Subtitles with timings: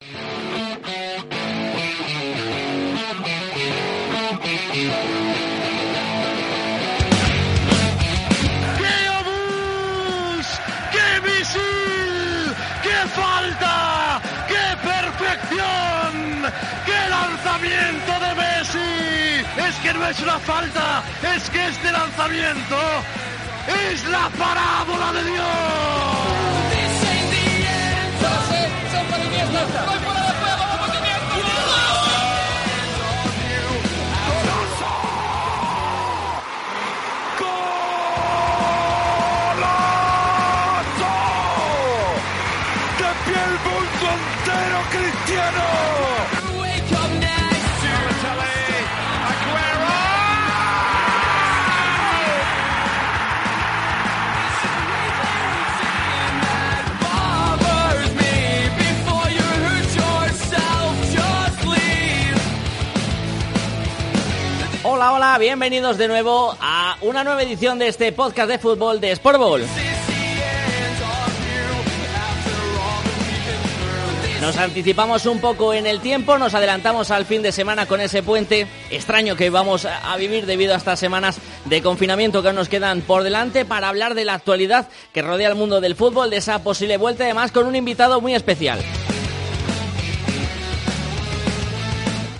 [0.00, 0.06] ¡Qué
[9.18, 10.46] obús!
[10.92, 12.54] ¡Qué misil!
[12.82, 14.20] ¡Qué falta!
[14.46, 16.46] ¡Qué perfección!
[16.86, 19.42] ¡Qué lanzamiento de Messi!
[19.68, 21.02] Es que no es una falta,
[21.34, 22.78] es que este lanzamiento
[23.90, 26.67] es la parábola de Dios.
[29.86, 30.17] fuera.
[64.98, 69.14] Hola, hola, bienvenidos de nuevo a una nueva edición de este podcast de fútbol de
[69.14, 69.64] Sportball.
[74.40, 78.24] Nos anticipamos un poco en el tiempo, nos adelantamos al fin de semana con ese
[78.24, 83.02] puente extraño que vamos a vivir debido a estas semanas de confinamiento que nos quedan
[83.02, 86.64] por delante para hablar de la actualidad que rodea el mundo del fútbol, de esa
[86.64, 88.80] posible vuelta, además con un invitado muy especial.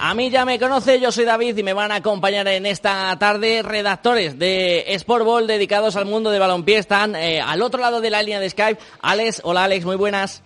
[0.01, 3.17] A mí ya me conoce, yo soy David y me van a acompañar en esta
[3.19, 6.79] tarde redactores de Sportball dedicados al mundo de balompié.
[6.79, 8.81] Están eh, al otro lado de la línea de Skype.
[9.03, 10.43] Alex, hola Alex, muy buenas.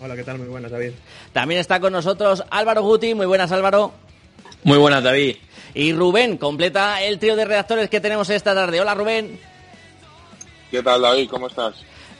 [0.00, 0.38] Hola, ¿qué tal?
[0.38, 0.92] Muy buenas, David.
[1.32, 3.92] También está con nosotros Álvaro Guti, muy buenas Álvaro.
[4.62, 5.36] Muy buenas, David.
[5.74, 8.80] Y Rubén, completa el trío de redactores que tenemos esta tarde.
[8.80, 9.40] Hola Rubén.
[10.70, 11.28] ¿Qué tal, David?
[11.28, 11.74] ¿Cómo estás?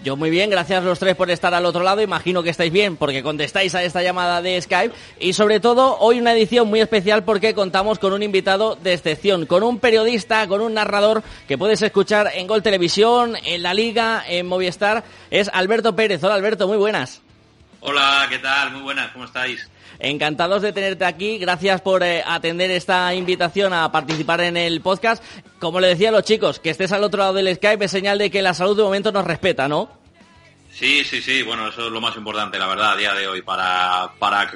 [0.05, 2.03] Yo muy bien, gracias los tres por estar al otro lado.
[2.03, 4.95] Imagino que estáis bien porque contestáis a esta llamada de Skype.
[5.19, 9.47] Y sobre todo, hoy una edición muy especial porque contamos con un invitado de excepción,
[9.47, 14.23] con un periodista, con un narrador que puedes escuchar en Gol Televisión, en La Liga,
[14.29, 15.03] en Movistar.
[15.31, 16.23] Es Alberto Pérez.
[16.23, 17.23] Hola Alberto, muy buenas.
[17.81, 18.73] Hola, ¿qué tal?
[18.73, 19.69] Muy buenas, ¿cómo estáis?
[19.99, 21.39] Encantados de tenerte aquí.
[21.39, 25.23] Gracias por eh, atender esta invitación a participar en el podcast.
[25.59, 28.19] Como le decía a los chicos, que estés al otro lado del Skype es señal
[28.19, 29.91] de que la salud de momento nos respeta, ¿no?
[30.71, 33.41] Sí, sí, sí, bueno, eso es lo más importante, la verdad, a día de hoy,
[33.41, 34.53] para, para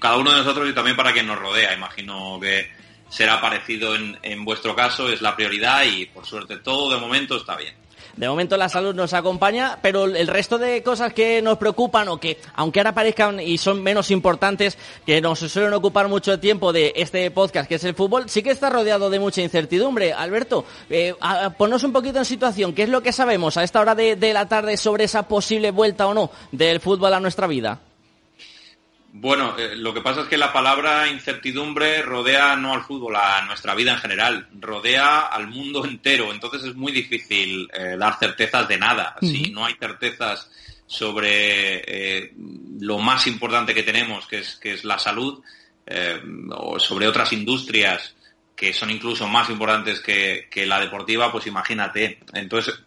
[0.00, 1.72] cada uno de nosotros y también para quien nos rodea.
[1.72, 2.68] Imagino que
[3.08, 7.36] será parecido en, en vuestro caso, es la prioridad y por suerte todo de momento
[7.36, 7.74] está bien.
[8.16, 12.18] De momento la salud nos acompaña, pero el resto de cosas que nos preocupan o
[12.18, 16.92] que, aunque ahora parezcan y son menos importantes, que nos suelen ocupar mucho tiempo de
[16.96, 20.12] este podcast, que es el fútbol, sí que está rodeado de mucha incertidumbre.
[20.12, 21.14] Alberto, eh,
[21.56, 22.74] ponnos un poquito en situación.
[22.74, 26.06] ¿Qué es lo que sabemos a esta hora de la tarde sobre esa posible vuelta
[26.06, 27.80] o no del fútbol a nuestra vida?
[29.14, 33.44] Bueno, eh, lo que pasa es que la palabra incertidumbre rodea no al fútbol, a
[33.44, 38.66] nuestra vida en general, rodea al mundo entero, entonces es muy difícil eh, dar certezas
[38.66, 39.14] de nada.
[39.20, 39.30] Uh -huh.
[39.30, 40.50] Si no hay certezas
[40.86, 42.32] sobre eh,
[42.80, 45.42] lo más importante que tenemos, que es, que es la salud,
[46.50, 48.14] o sobre otras industrias
[48.54, 52.20] que son incluso más importantes que, que, la deportiva, pues imagínate.
[52.32, 52.80] Entonces,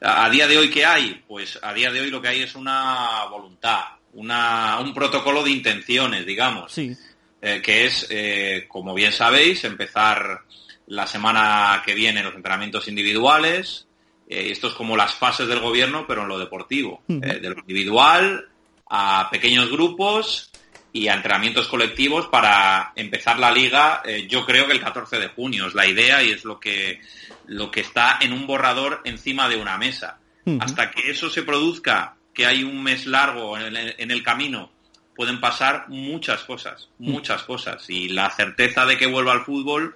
[0.00, 1.22] a día de hoy, ¿qué hay?
[1.28, 3.84] Pues a día de hoy lo que hay es una voluntad,
[4.14, 6.96] una, un protocolo de intenciones, digamos, sí.
[7.40, 10.42] eh, que es, eh, como bien sabéis, empezar
[10.86, 13.86] la semana que viene los entrenamientos individuales.
[14.28, 17.02] Eh, esto es como las fases del gobierno, pero en lo deportivo.
[17.06, 17.40] Uh -huh.
[17.40, 18.48] de lo individual
[18.88, 20.50] a pequeños grupos
[20.92, 25.68] y a entrenamientos colectivos para empezar la liga, yo creo que el 14 de junio
[25.68, 27.00] es la idea y es lo que,
[27.46, 30.18] lo que está en un borrador encima de una mesa.
[30.44, 30.64] Uh -huh.
[30.64, 34.70] Hasta que eso se produzca que hay un mes largo en el, en el, camino,
[35.14, 37.84] pueden pasar muchas cosas, muchas cosas.
[37.90, 39.94] Y la certeza de que vuelva al fútbol,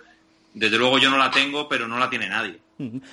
[0.52, 2.58] desde luego yo no la tengo, pero no la tiene nadie.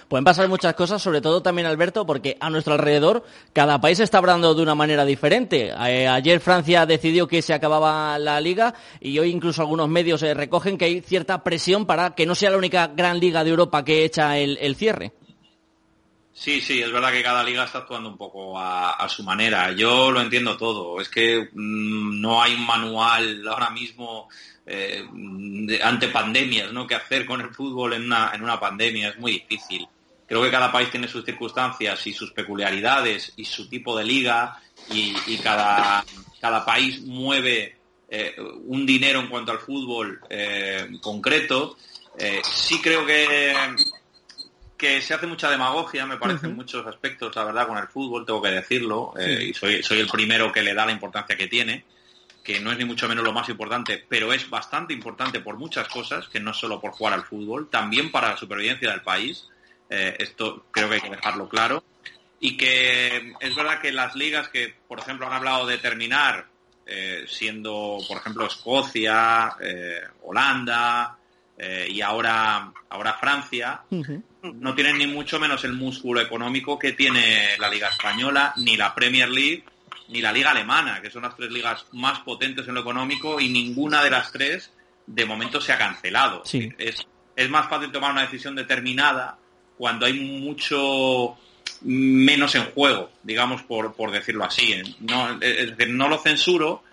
[0.10, 3.24] Pueden pasar muchas cosas, sobre todo también, Alberto, porque a nuestro alrededor
[3.54, 5.72] cada país está hablando de una manera diferente.
[5.88, 10.34] Eh, ayer Francia decidió que se acababa la liga y hoy incluso algunos medios eh,
[10.34, 13.86] recogen que hay cierta presión para que no sea la única gran liga de Europa
[13.86, 15.14] que echa el, el cierre.
[16.34, 19.72] Sí, sí, es verdad que cada liga está actuando un poco a, su manera.
[19.74, 21.00] Yo lo entiendo todo.
[21.02, 24.30] Es que mm, no hay un manual ahora mismo
[24.66, 25.04] eh,
[25.84, 26.88] ante pandemias, ¿no?
[26.88, 29.10] ¿Qué hacer con el fútbol en una, en una pandemia?
[29.10, 29.88] Es muy difícil.
[30.26, 34.58] Creo que cada país tiene sus circunstancias y sus peculiaridades y su tipo de liga
[34.90, 36.06] y, cada,
[36.40, 37.76] cada país mueve
[38.10, 38.36] eh,
[38.66, 41.76] un dinero en cuanto al fútbol eh, concreto.
[42.44, 43.54] sí creo que
[44.82, 48.26] que se hace mucha demagogia, me parece, en muchos aspectos, la verdad, con el fútbol,
[48.26, 51.46] tengo que decirlo, eh, y soy, soy el primero que le da la importancia que
[51.46, 51.86] tiene,
[52.44, 55.88] que no es ni mucho menos lo más importante, pero es bastante importante por muchas
[55.88, 59.48] cosas, que no solo por jugar al fútbol, también para la supervivencia del país,
[59.88, 61.84] eh, esto creo que hay que dejarlo claro,
[62.40, 66.48] y que es verdad que las ligas que, por ejemplo, han hablado de terminar,
[66.88, 69.56] eh, siendo, por ejemplo, Escocia,
[70.24, 71.20] Holanda,
[71.88, 73.84] y ahora, ahora Francia,
[74.44, 78.94] no tienen ni mucho menos el músculo económico que tiene la Liga Española, ni la
[78.96, 79.64] Premier League,
[80.10, 83.50] ni la Liga Alemana, que son las tres ligas más potentes en lo económico y
[83.50, 84.72] ninguna de las tres
[85.06, 86.44] de momento se ha cancelado.
[86.78, 87.06] Es,
[87.36, 89.38] es más fácil tomar una decisión determinada
[89.78, 91.38] cuando hay mucho
[91.82, 94.82] menos en juego, digamos, por, por decirlo así.
[95.00, 96.84] No, es decir, no lo censuro,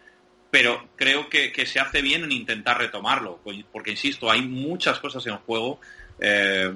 [0.50, 3.40] pero creo que, que, se hace bien en intentar retomarlo,
[3.72, 5.80] porque, insisto, hay muchas cosas en juego
[6.20, 6.72] eh,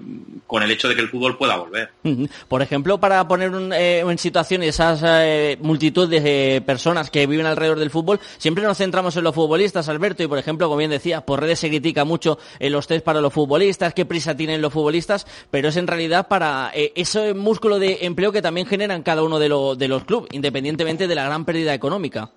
[0.46, 1.90] con el hecho de que el fútbol pueda volver.
[2.46, 7.78] Por ejemplo, para poner eh, en situación esas eh, multitud de personas que viven alrededor
[7.78, 11.22] del fútbol, siempre nos centramos en los futbolistas, Alberto, y por ejemplo, como bien decía,
[11.22, 15.26] por redes se critica mucho los test para los futbolistas, qué prisa tienen los futbolistas,
[15.50, 19.48] pero es en realidad para ese músculo de empleo que también generan cada uno de,
[19.76, 22.30] de los clubes, independientemente de la gran pérdida económica.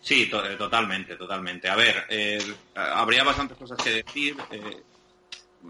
[0.00, 1.68] Sí, totalmente, totalmente.
[1.68, 2.04] A ver,
[2.74, 4.36] habría bastantes cosas que decir.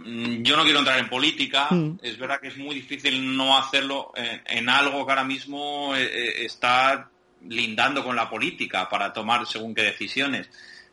[0.05, 2.01] Mm, yo no quiero entrar en política, mm.
[2.03, 6.45] es verdad que es muy difícil no hacerlo en, algo que ahora mismo eh, eh,
[6.45, 7.09] está
[7.49, 10.51] lindando con la política para tomar según qué decisiones,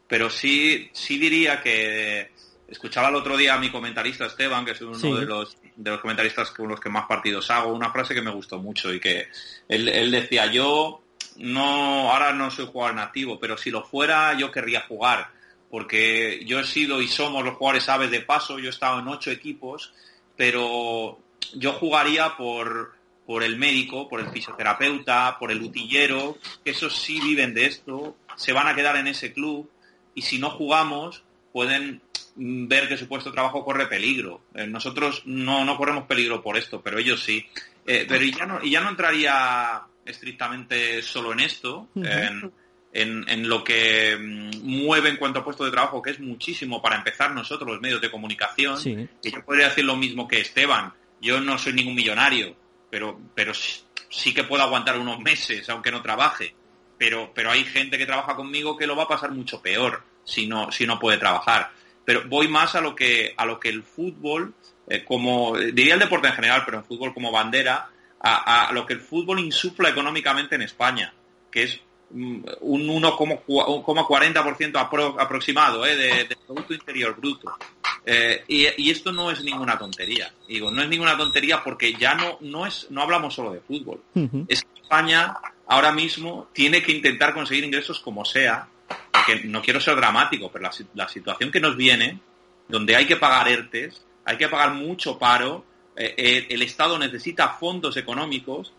[0.08, 2.32] pero sí, sí diría que
[2.68, 6.00] escuchaba el otro día a mi comentarista Esteban, que es uno de, los, de los
[6.00, 9.28] comentaristas con los que más partidos hago, una frase que me gustó mucho y que
[9.68, 11.04] él, él decía, yo
[11.38, 15.43] no, ahora no soy jugador nativo, pero si lo fuera yo querría jugar
[15.74, 19.08] porque yo he sido y somos los jugadores aves de paso, yo he estado en
[19.08, 19.92] ocho equipos,
[20.38, 21.18] pero
[21.56, 22.94] yo jugaría por,
[23.26, 28.16] por el médico, por el fisioterapeuta, por el utillero, que esos sí viven de esto,
[28.36, 29.68] se van a quedar en ese club
[30.14, 32.04] y si no jugamos pueden
[32.36, 34.42] ver que su puesto de trabajo corre peligro.
[34.54, 37.48] Eh, nosotros no, no corremos peligro por esto, pero ellos sí.
[37.88, 42.52] Eh, pero ya no, y ya no entraría estrictamente solo en esto, en,
[42.94, 47.32] lo que mm, mueve en cuanto a puesto de trabajo, que es muchísimo para empezar
[47.32, 48.78] nosotros, los medios de comunicación.
[49.22, 50.94] Y yo podría decir lo mismo que Esteban.
[51.22, 52.56] Yo no soy ningún millonario,
[52.90, 56.54] pero, pero sí que puedo aguantar unos meses, aunque no trabaje.
[56.98, 60.48] Pero, pero hay gente que trabaja conmigo que lo va a pasar mucho peor si
[60.48, 61.72] no, si no puede trabajar.
[62.06, 64.54] Pero voy más a lo que, a lo que el fútbol,
[64.88, 68.86] eh, como, diría el deporte en general, pero en fútbol como bandera, a, a lo
[68.86, 71.14] que el fútbol insufla económicamente en España,
[71.52, 71.82] que es
[72.14, 75.96] un 1,40% aproximado ¿eh?
[75.96, 77.58] de, Producto Interior Bruto.
[78.06, 80.32] Eh, y, esto no es ninguna tontería.
[80.48, 84.02] Digo, no es ninguna tontería porque ya no, no, es, no hablamos solo de fútbol.
[84.48, 85.36] Es que España
[85.68, 88.68] ahora mismo tiene que intentar conseguir ingresos como sea,
[89.12, 92.20] porque no quiero ser dramático, pero la, situación que nos viene,
[92.68, 95.66] donde hay que pagar ERTES, hay que pagar mucho paro,
[95.96, 98.74] eh, el Estado necesita fondos económicos,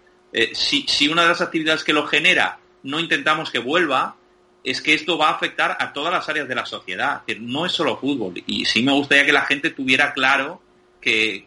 [0.53, 4.15] si, si una de las actividades que lo genera no intentamos que vuelva,
[4.63, 7.23] es que esto va a afectar a todas las áreas de la sociedad.
[7.41, 8.43] no es solo fútbol.
[8.47, 10.63] Y sí me gustaría que la gente tuviera claro
[11.01, 11.45] que,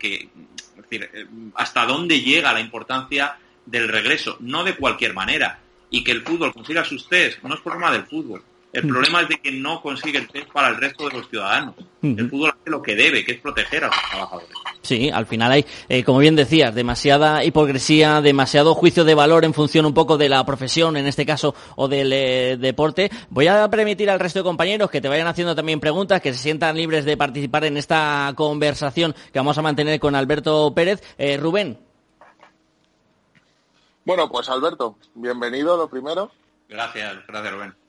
[0.91, 5.59] eh, hasta dónde llega la importancia del regreso, no de cualquier manera.
[5.89, 8.43] Y que el fútbol consiga sus test, no es problema del fútbol.
[8.73, 8.89] El mm.
[8.89, 11.75] problema es de que no consigue el test para el resto de los ciudadanos.
[12.01, 14.49] El fútbol hace lo que debe, que es proteger a sus trabajadores.
[14.81, 19.53] Sí, al final hay, eh, como bien decías, demasiada hipocresía, demasiado juicio de valor en
[19.53, 23.09] función un poco de la profesión, en este caso, o del eh, deporte.
[23.29, 26.39] Voy a permitir al resto de compañeros que te vayan haciendo también preguntas, que se
[26.39, 31.01] sientan libres de participar en esta conversación que vamos a mantener con Alberto Pérez.
[31.17, 31.79] Eh, Rubén.
[34.05, 36.31] Bueno, pues Alberto, bienvenido lo primero.
[36.69, 37.86] Gracias, gracias Rubén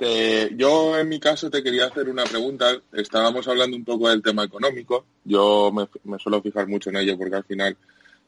[0.00, 2.76] yo en mi caso te quería hacer una pregunta.
[2.92, 5.04] Estábamos hablando un poco del tema económico.
[5.24, 7.76] Yo me, suelo fijar mucho en ello porque al final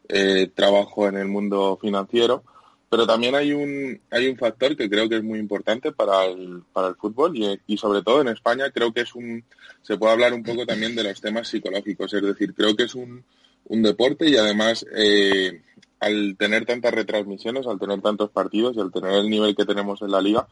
[0.09, 2.43] eh, trabajo en el mundo financiero.
[2.89, 6.62] Pero también hay un, hay un factor que creo que es muy importante para el,
[6.73, 9.45] para el fútbol y, sobre todo en España creo que es un,
[9.81, 12.12] se puede hablar un poco también de los temas psicológicos.
[12.12, 13.23] Es decir, creo que es un,
[13.67, 15.62] un deporte y además eh,
[16.00, 20.03] al tener tantas retransmisiones, al tener tantos partidos y al tener el nivel que tenemos
[20.03, 20.49] en la liga,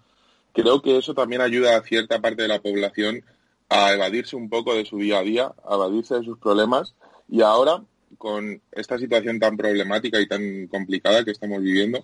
[0.52, 3.25] creo que eso también ayuda a cierta parte de la población
[3.69, 6.95] a evadirse un poco de su día a día, a evadirse de sus problemas
[7.28, 7.83] y ahora
[8.17, 12.02] con esta situación tan problemática y tan complicada que estamos viviendo,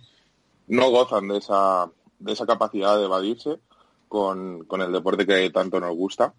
[0.68, 3.58] no gozan de esa, de esa capacidad de evadirse
[4.08, 6.34] con, con el deporte que tanto nos gusta.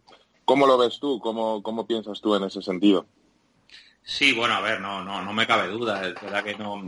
[0.46, 1.20] ¿Cómo lo ves tú?
[1.20, 3.08] ¿Cómo, cómo piensas tú en ese sentido?
[4.08, 6.08] Sí, bueno, a ver, no, no, no me cabe duda.
[6.08, 6.88] Es verdad que no,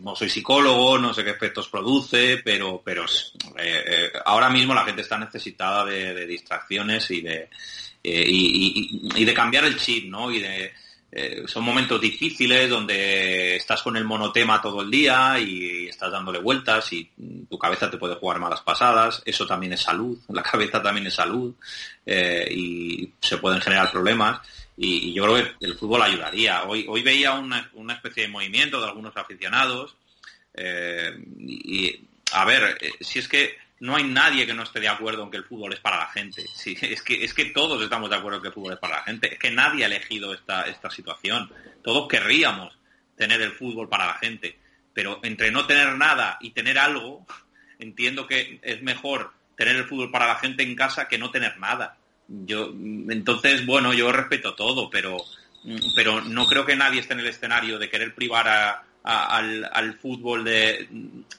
[0.00, 4.84] no soy psicólogo, no sé qué efectos produce, pero, pero eh, eh, ahora mismo la
[4.84, 7.48] gente está necesitada de, distracciones y de,
[8.02, 10.32] eh, y, de cambiar el chip, ¿no?
[10.32, 10.72] Y de,
[11.46, 16.92] son momentos difíciles donde estás con el monotema todo el día y estás dándole vueltas
[16.92, 17.08] y
[17.48, 19.22] tu cabeza te puede jugar malas pasadas.
[19.24, 21.54] Eso también es salud, la cabeza también es salud
[22.04, 24.40] y se pueden generar problemas
[24.76, 26.64] y, yo creo que el fútbol ayudaría.
[26.64, 29.96] Hoy, hoy veía una, especie de movimiento de algunos aficionados
[30.54, 32.00] eh, y,
[32.32, 35.30] a ver, eh, si es que no hay nadie que no esté de acuerdo en
[35.30, 36.46] que el fútbol es para la gente.
[36.54, 38.98] Sí, es, que, es que todos estamos de acuerdo en que el fútbol es para
[38.98, 39.32] la gente.
[39.32, 41.50] Es que nadie ha elegido esta, esta situación.
[41.82, 42.72] Todos querríamos
[43.16, 44.56] tener el fútbol para la gente.
[44.94, 47.26] Pero entre no tener nada y tener algo,
[47.78, 51.58] entiendo que es mejor tener el fútbol para la gente en casa que no tener
[51.58, 51.96] nada.
[52.28, 52.72] Yo,
[53.10, 55.18] entonces, bueno, yo respeto todo, pero,
[55.94, 60.88] pero no creo que nadie esté en el escenario de querer privar al, fútbol de,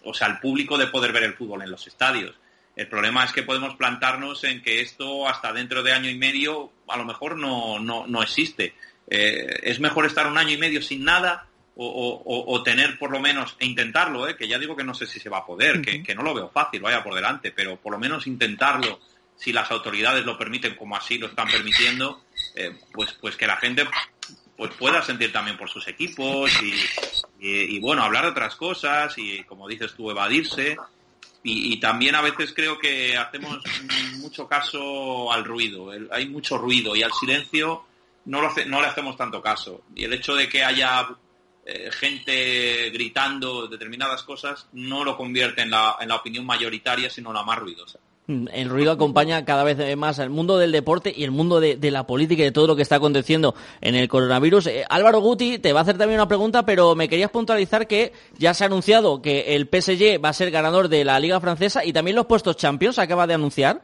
[0.04, 2.36] o sea, al público de poder ver el fútbol en los estadios.
[2.76, 6.72] El problema es que podemos plantarnos en que esto hasta dentro de año y medio
[6.88, 8.74] a lo mejor no, no, existe.
[9.08, 13.56] Eh, es mejor estar un año y medio sin nada o, tener por lo menos,
[13.60, 16.04] e intentarlo, eh, que ya digo que no sé si se va a poder, que,
[16.04, 19.00] que, no lo veo fácil, vaya por delante, pero por lo menos intentarlo
[19.36, 22.22] si las autoridades lo permiten como así lo están permitiendo,
[22.56, 23.86] eh, pues, pues que la gente
[24.56, 26.52] pues pueda sentir también por sus equipos
[27.40, 30.78] y, bueno, hablar de otras cosas y como dices tú, evadirse.
[31.46, 33.60] Y, también a veces creo que hacemos
[34.20, 37.84] mucho caso al ruido, hay mucho ruido y al silencio
[38.26, 39.82] no, lo no le hacemos tanto caso.
[39.94, 41.10] Y el hecho de que haya
[41.66, 47.34] eh, gente gritando determinadas cosas no lo convierte en la, en la opinión mayoritaria, sino
[47.34, 48.00] la más ruidosa.
[48.28, 52.08] El ruido acompaña cada vez más al mundo del deporte y el mundo de, la
[52.08, 54.68] política y de todo lo que está aconteciendo en el coronavirus.
[54.68, 58.14] Eh, Álvaro Guti te va a hacer también una pregunta, pero me querías puntualizar que
[58.38, 61.84] ya se ha anunciado que el PSG va a ser ganador de la Liga Francesa
[61.84, 63.82] y también los puestos Champions se acaba de anunciar.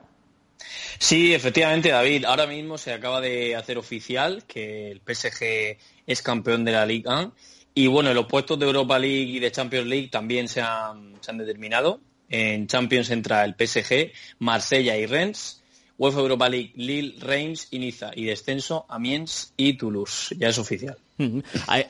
[0.98, 2.24] Sí, efectivamente, David.
[2.24, 5.78] Ahora mismo se acaba de hacer oficial que el PSG
[6.08, 7.32] es campeón de la Liga.
[7.74, 12.00] Y bueno, los puestos de Europa League y de Champions League también se han determinado.
[12.30, 15.62] En Champions entra el PSG, Marsella y Rennes.
[15.98, 18.12] UEFA Europa League, Lille, Reims y Niza.
[18.16, 20.34] Y descenso, Amiens y Toulouse.
[20.38, 20.98] Ya es oficial.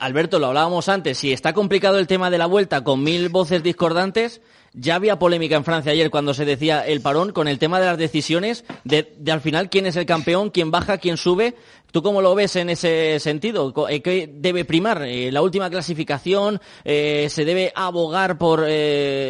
[0.00, 3.62] Alberto, lo hablábamos antes, si está complicado el tema de la vuelta con mil voces
[3.62, 4.40] discordantes,
[4.72, 7.86] ya había polémica en Francia ayer cuando se decía el parón con el tema de
[7.86, 11.54] las decisiones de, al final quién es el campeón, quién baja, quién sube.
[11.90, 13.74] ¿Tú cómo lo ves en ese sentido?
[13.88, 15.02] Eh, ¿Qué debe primar?
[15.02, 16.60] Eh, ¿La última clasificación?
[16.84, 18.68] Eh, ¿Se debe abogar por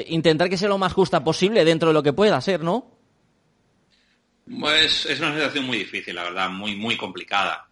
[0.07, 2.99] intentar que sea lo más justa posible dentro de lo que pueda ser, no?
[4.61, 7.69] Pues es una situación muy difícil, la verdad, muy, muy complicada.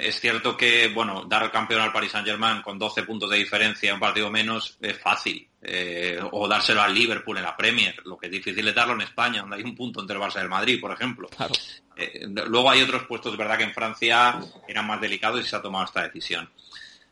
[0.00, 3.94] Es cierto que, bueno, dar el campeón al Paris Saint-Germain con 12 puntos de diferencia,
[3.94, 5.48] un partido menos, es fácil.
[5.62, 7.94] Eh, o dárselo al Liverpool en la Premier.
[8.04, 10.38] Lo que es difícil es darlo en España, donde hay un punto entre el Barça
[10.38, 11.28] y el Madrid, por ejemplo.
[11.96, 15.62] Eh, luego hay otros puestos, verdad, que en Francia eran más delicados y se ha
[15.62, 16.48] tomado esta decisión.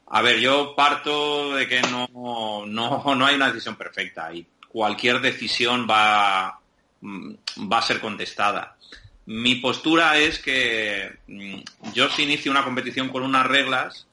[0.09, 5.21] A ver, yo parto de que no, no, no hay una decisión perfecta y cualquier
[5.21, 6.61] decisión va,
[7.01, 7.35] mm,
[7.73, 8.76] va a ser contestada.
[9.27, 14.07] Mi postura es que mm, yo si inicio una competición con unas reglas,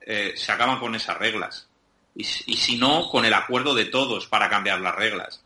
[0.00, 1.68] eh, se acaban con esas reglas.
[2.14, 5.42] Y, si no, con el acuerdo de todos para cambiar las reglas.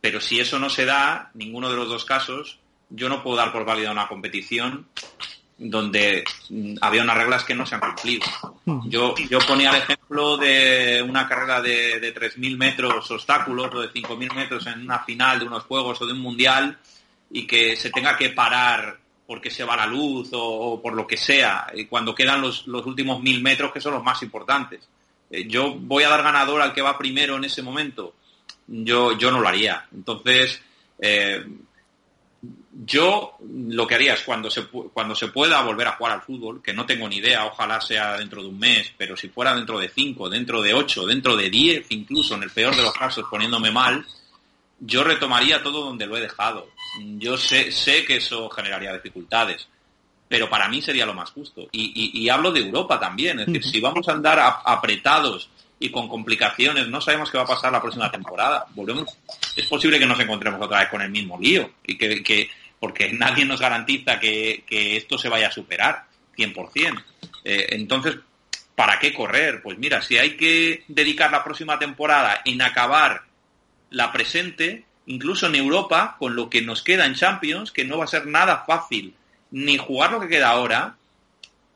[0.00, 3.52] Pero si eso no se da, ninguno de los dos casos, yo no puedo dar
[3.52, 4.88] por válida una competición
[5.56, 8.26] donde mm, había unas reglas que no se han cumplido.
[8.86, 13.92] Yo, yo ponía el ejemplo de una carrera de, de 3.000 metros obstáculos o de
[13.92, 16.78] 5.000 metros en una final de unos Juegos o de un Mundial
[17.30, 21.16] y que se tenga que parar porque se va la luz o, por lo que
[21.16, 24.88] sea, y cuando quedan los, últimos mil metros que son los más importantes.
[25.30, 28.14] Eh, yo voy a dar ganador al que va primero en ese momento.
[28.66, 29.86] Yo, yo no lo haría.
[29.94, 30.60] Entonces,
[30.98, 31.44] eh,
[32.84, 36.62] yo lo que haría es cuando se, cuando se pueda volver a jugar al fútbol,
[36.62, 39.78] que no tengo ni idea, ojalá sea dentro de un mes, pero si fuera dentro
[39.78, 43.26] de cinco, dentro de ocho, dentro de diez, incluso en el peor de los casos
[43.30, 44.04] poniéndome mal,
[44.80, 46.68] yo retomaría todo donde lo he dejado.
[47.18, 49.68] Yo sé, sé que eso generaría dificultades,
[50.28, 51.68] pero para mí sería lo más justo.
[51.72, 55.48] Y, hablo de Europa también, es decir, si vamos a andar apretados
[55.80, 56.86] y con complicaciones.
[56.88, 58.66] No sabemos qué va a pasar la próxima temporada.
[58.74, 59.16] Volvemos.
[59.56, 63.44] Es posible que nos encontremos otra vez con el mismo lío y que, porque nadie
[63.44, 66.04] nos garantiza que, esto se vaya a superar
[66.36, 67.02] 100%.
[67.44, 68.16] Eh, entonces,
[68.74, 69.62] ¿para qué correr?
[69.62, 73.22] Pues mira, si hay que dedicar la próxima temporada en acabar
[73.88, 78.04] la presente, incluso en Europa, con lo que nos queda en Champions, que no va
[78.04, 79.14] a ser nada fácil
[79.50, 80.96] ni jugar lo que queda ahora,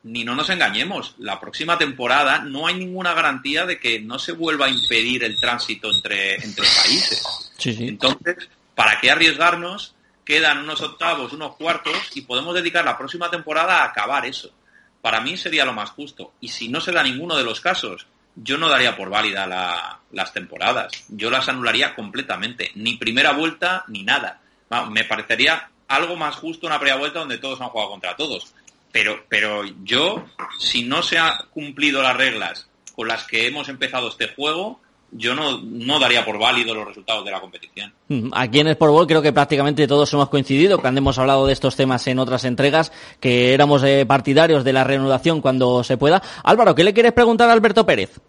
[0.03, 4.31] ni no nos engañemos, la próxima temporada no hay ninguna garantía de que no se
[4.31, 7.51] vuelva a impedir el tránsito entre, entre países.
[7.65, 9.95] Entonces, ¿para qué arriesgarnos?
[10.23, 14.49] Quedan unos octavos, unos cuartos y podemos dedicar la próxima temporada a acabar eso.
[15.01, 16.33] Para mí sería lo más justo.
[16.39, 19.47] Y si no se da ninguno de los casos, yo no daría por válida
[20.11, 21.05] las temporadas.
[21.09, 22.71] Yo las anularía completamente.
[22.75, 24.41] Ni primera vuelta ni nada.
[24.89, 28.53] me parecería algo más justo una primera vuelta donde todos han jugado contra todos
[28.95, 30.25] pero, pero yo,
[30.57, 34.79] si no se han cumplido las reglas con las que hemos empezado este juego,
[35.11, 37.93] yo no, no daría por válido los resultados de la competición.
[38.07, 41.75] Mm, aquí en Sportball creo que prácticamente todos hemos coincidido, cuando hemos hablado de estos
[41.75, 46.21] temas en otras entregas, que éramos eh, partidarios de la reanudación cuando se pueda.
[46.43, 48.19] Álvaro, ¿qué le quieres preguntar a Alberto Pérez?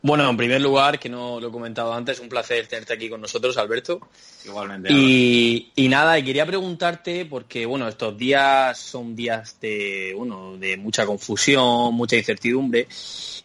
[0.00, 3.20] Bueno, en primer lugar, que no lo he comentado antes, un placer tenerte aquí con
[3.20, 4.00] nosotros, Alberto.
[4.44, 4.92] Igualmente.
[4.92, 10.76] Y, y nada, y quería preguntarte, porque bueno, estos días son días de, bueno, de
[10.76, 12.86] mucha confusión, mucha incertidumbre.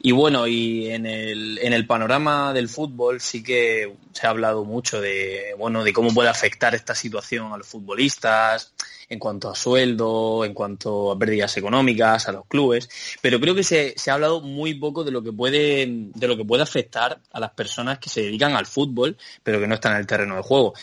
[0.02, 4.64] Y bueno, y en el, en el panorama del fútbol sí que se ha hablado
[4.64, 8.74] mucho de, bueno, de cómo puede afectar esta situación a los futbolistas,
[9.10, 12.90] en cuanto a sueldo, en cuanto a pérdidas económicas, a los clubes,
[13.22, 16.46] pero creo que se, ha hablado muy poco de lo que puede, de lo que
[16.46, 20.00] puede afectar a las personas que se dedican al fútbol, pero que no están en
[20.00, 20.74] el terreno de juego.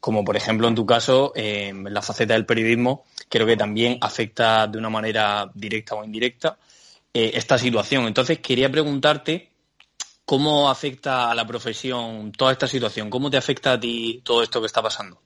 [0.00, 4.78] Como por ejemplo en tu caso, la faceta del periodismo, creo que también afecta de
[4.78, 6.56] una manera directa o indirecta
[7.12, 8.06] eh, esta situación.
[8.06, 9.50] Entonces quería preguntarte
[10.28, 14.60] cómo afecta a la profesión toda esta situación, cómo te afecta a ti todo esto
[14.60, 15.18] que está pasando.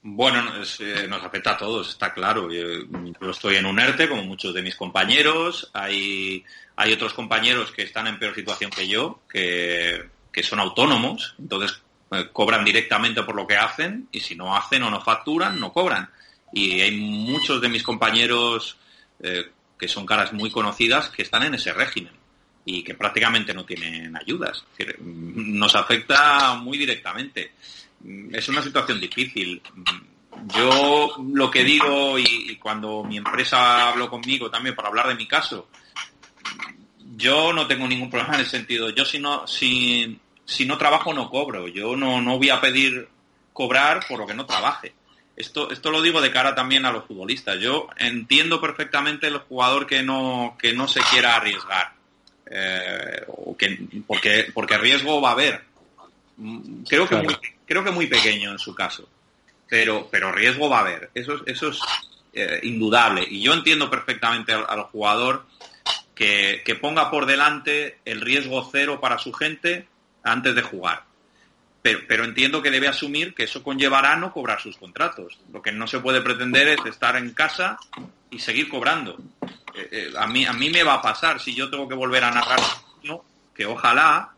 [0.00, 0.42] Bueno,
[0.78, 2.50] eh, nos afecta a todos, está claro.
[2.50, 5.70] Yo, estoy en un ERTE, como muchos de mis compañeros.
[5.74, 6.42] Hay,
[6.76, 10.08] hay otros compañeros que están en peor situación que yo, que,
[10.42, 14.90] son autónomos, entonces eh, cobran directamente por lo que hacen y si no hacen o
[14.90, 16.08] no facturan, no cobran.
[16.54, 18.78] Y hay muchos de mis compañeros
[19.22, 22.19] eh, que son caras muy conocidas que están en ese régimen
[22.64, 24.64] y que prácticamente no tienen ayudas.
[25.00, 27.52] nos afecta muy directamente.
[28.32, 29.60] Es una situación difícil.
[30.56, 35.26] Yo lo que digo y, cuando mi empresa habló conmigo también para hablar de mi
[35.26, 35.68] caso,
[37.16, 38.90] yo no tengo ningún problema en el sentido.
[38.90, 41.68] Yo si no, si, si no trabajo no cobro.
[41.68, 43.08] Yo no, no voy a pedir
[43.52, 44.94] cobrar por lo que no trabaje.
[45.36, 47.58] Esto, esto lo digo de cara también a los futbolistas.
[47.60, 51.99] Yo entiendo perfectamente el jugador que no, que no se quiera arriesgar.
[52.52, 53.24] Eh,
[53.56, 55.62] que, porque, porque riesgo va a haber.
[56.88, 59.08] Creo que muy, creo que muy pequeño en su caso,
[59.68, 61.80] pero, pero riesgo va a haber, eso, eso es
[62.32, 63.24] eh, indudable.
[63.28, 65.46] Y yo entiendo perfectamente al, jugador
[66.14, 69.86] que, ponga por delante el riesgo cero para su gente
[70.24, 71.04] antes de jugar.
[71.82, 75.38] Pero, pero, entiendo que debe asumir que eso conllevará no cobrar sus contratos.
[75.52, 77.78] Lo que no se puede pretender es estar en casa
[78.30, 79.16] y seguir cobrando.
[79.80, 82.24] Eh, eh, a, mí, a mí me va a pasar si yo tengo que volver
[82.24, 82.60] a narrar,
[83.54, 84.32] que ojalá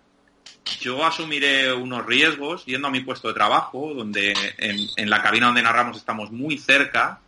[0.80, 5.62] yo asumiré unos riesgos yendo a mi puesto de trabajo, donde en, la cabina donde
[5.62, 7.20] narramos estamos muy cerca,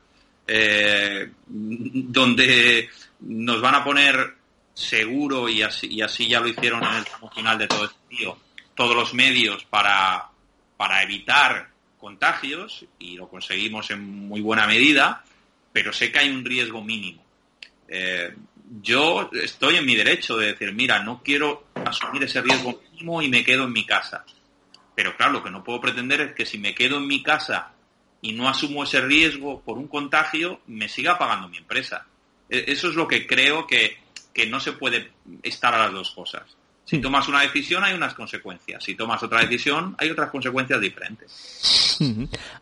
[0.46, 2.88] eh, donde
[3.20, 4.34] nos van a poner
[4.72, 8.38] seguro y así, ya lo hicieron en el final de todo este tío,
[8.74, 10.28] todos los medios para,
[10.76, 15.24] para evitar contagios y lo conseguimos en muy buena medida,
[15.72, 17.23] pero sé que hay un riesgo mínimo.
[17.96, 18.34] Eh,
[18.82, 23.28] yo estoy en mi derecho de decir, mira, no quiero asumir ese riesgo mínimo y
[23.28, 24.24] me quedo en mi casa.
[24.96, 27.72] Pero claro, lo que no puedo pretender es que si me quedo en mi casa
[28.20, 32.06] y no asumo ese riesgo por un contagio, me siga pagando mi empresa.
[32.48, 33.98] E, eso es lo que creo que,
[34.48, 35.12] no se puede
[35.44, 36.56] estar a las dos cosas.
[36.84, 38.82] Si tomas una decisión hay unas consecuencias.
[38.82, 41.96] Si tomas otra decisión hay otras consecuencias diferentes.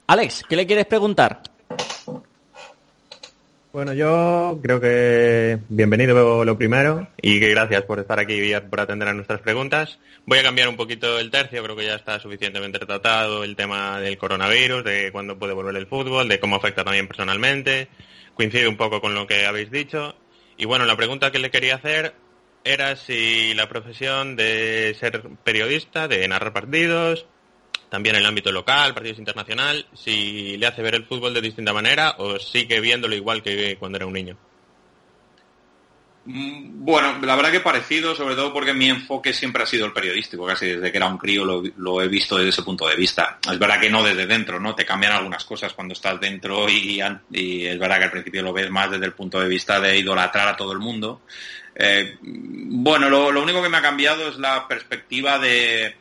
[0.07, 1.43] Alex, ¿qué le quieres preguntar?
[3.73, 8.81] Bueno, yo creo que bienvenido lo primero y que gracias por estar aquí y por
[8.81, 9.99] atender a nuestras preguntas.
[10.27, 13.99] Voy a cambiar un poquito el tercio, creo que ya está suficientemente tratado el tema
[13.99, 17.89] del coronavirus, de cuándo puede volver el fútbol, de cómo afecta también personalmente.
[18.35, 20.17] Coincide un poco con lo que habéis dicho.
[20.59, 22.13] Y bueno, la pregunta que le quería hacer
[22.65, 27.27] era si la profesión de ser periodista, de narrar partidos,
[27.89, 31.73] también en el ámbito local, partidos internacional, si le hace ver el fútbol de distinta
[31.73, 34.37] manera o sigue viéndolo igual que cuando era un niño.
[36.25, 39.93] Mm, bueno, la verdad que parecido, sobre todo porque mi enfoque siempre ha sido el
[39.93, 43.39] periodístico, casi desde que era un crío lo, he visto desde ese punto de vista.
[43.51, 44.75] Es verdad que no desde dentro, ¿no?
[44.75, 48.71] Te cambian algunas cosas cuando estás dentro y, es verdad que al principio lo ves
[48.71, 51.23] más desde el punto de vista de idolatrar a todo el mundo.
[51.75, 55.97] Eh, bueno, lo, único que me ha cambiado es la perspectiva de,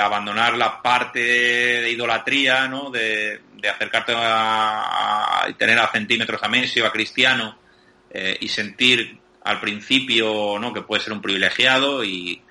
[0.00, 2.90] abandonar la parte de idolatría, ¿no?
[2.90, 7.56] De, acercarte a, tener a centímetros a Messi o a Cristiano
[8.10, 10.72] eh, y sentir al principio ¿no?
[10.72, 12.42] que puede ser un privilegiado y,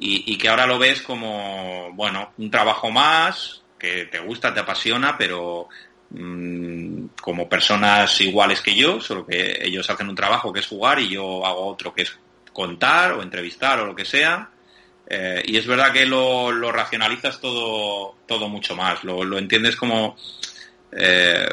[0.00, 5.68] que ahora lo ves como, bueno, un trabajo más, que te gusta, te apasiona, pero
[6.10, 11.00] mm, como personas iguales que yo, solo que ellos hacen un trabajo que es jugar
[11.00, 12.16] y yo hago otro que es
[12.52, 14.50] contar o entrevistar o lo que sea.
[15.10, 20.16] Eh, y es verdad que lo, racionalizas todo, todo mucho más, lo, lo entiendes como
[20.92, 21.48] eh,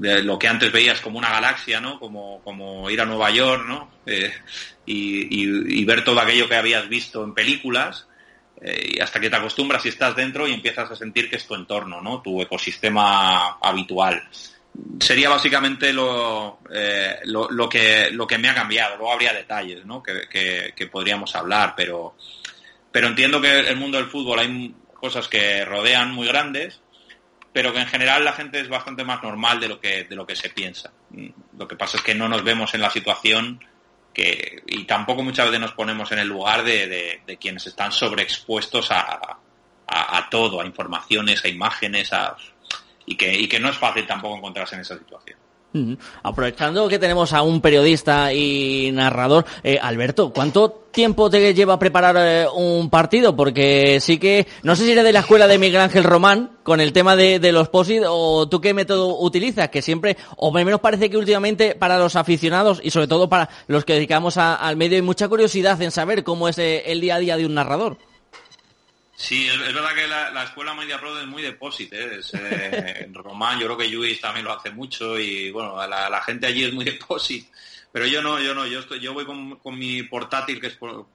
[0.00, 2.00] lo que antes veías como una galaxia, ¿no?
[2.00, 3.92] Como, como ir a Nueva York, ¿no?
[4.06, 4.32] Eh,
[4.86, 8.08] y, ver todo aquello que habías visto en películas,
[8.60, 11.54] y hasta que te acostumbras y estás dentro y empiezas a sentir que es tu
[11.54, 12.22] entorno, ¿no?
[12.22, 14.28] Tu ecosistema habitual.
[14.98, 16.58] Sería básicamente lo,
[17.24, 18.96] lo, que, lo que me ha cambiado.
[18.96, 20.02] Luego habría detalles, ¿no?
[20.02, 22.16] Que, que podríamos hablar, pero,
[22.96, 26.80] pero entiendo que el mundo del fútbol hay cosas que rodean muy grandes
[27.52, 30.26] pero que en general la gente es bastante más normal de lo que, de lo
[30.26, 30.94] que se piensa.
[31.58, 33.62] Lo que pasa es que no nos vemos en la situación
[34.14, 39.40] que, y tampoco muchas veces nos ponemos en el lugar de, quienes están sobreexpuestos a,
[39.86, 42.10] a, todo, a informaciones, a imágenes,
[43.04, 45.38] y, que, y que no es fácil tampoco encontrarse en esa situación.
[46.22, 52.16] Aprovechando que tenemos a un periodista y narrador, eh, Alberto, ¿cuánto tiempo te lleva preparar
[52.18, 53.36] eh, un partido?
[53.36, 56.80] Porque sí que, no sé si eres de la escuela de Miguel Ángel Román con
[56.80, 61.10] el tema de, los POSIT o tú qué método utilizas, que siempre, o menos parece
[61.10, 65.02] que últimamente para los aficionados y sobre todo para los que dedicamos al medio hay
[65.02, 67.98] mucha curiosidad en saber cómo es eh, el día a día de un narrador.
[69.16, 71.96] Sí, es, verdad que la, escuela Media Pro es muy depósito.
[71.96, 72.20] ¿eh?
[72.34, 73.08] ¿eh?
[73.12, 76.72] Román, yo creo que Luis también lo hace mucho y bueno, la, gente allí es
[76.72, 77.50] muy depósito.
[77.90, 81.06] Pero yo no, yo no, yo estoy, yo voy con, mi portátil, que es por,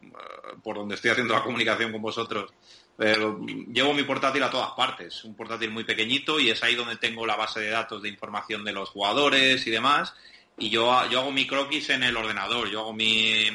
[0.64, 2.52] donde estoy haciendo la comunicación con vosotros.
[2.98, 3.40] Pero
[3.72, 7.26] llevo mi portátil a todas partes, un portátil muy pequeñito y es ahí donde tengo
[7.26, 10.16] la base de datos de información de los jugadores y demás.
[10.58, 13.46] Y yo, yo hago mi croquis en el ordenador, yo hago mi,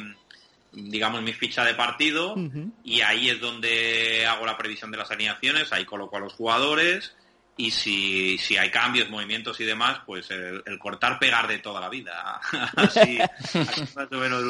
[0.83, 2.35] digamos, mi ficha de partido
[2.85, 7.15] y ahí es donde hago la previsión de las alineaciones, ahí coloco a los jugadores
[7.59, 11.89] y si, si hay cambios, movimientos y demás, pues el, cortar, pegar de toda la
[11.89, 12.39] vida.
[12.77, 13.19] así,
[13.95, 14.43] más o menos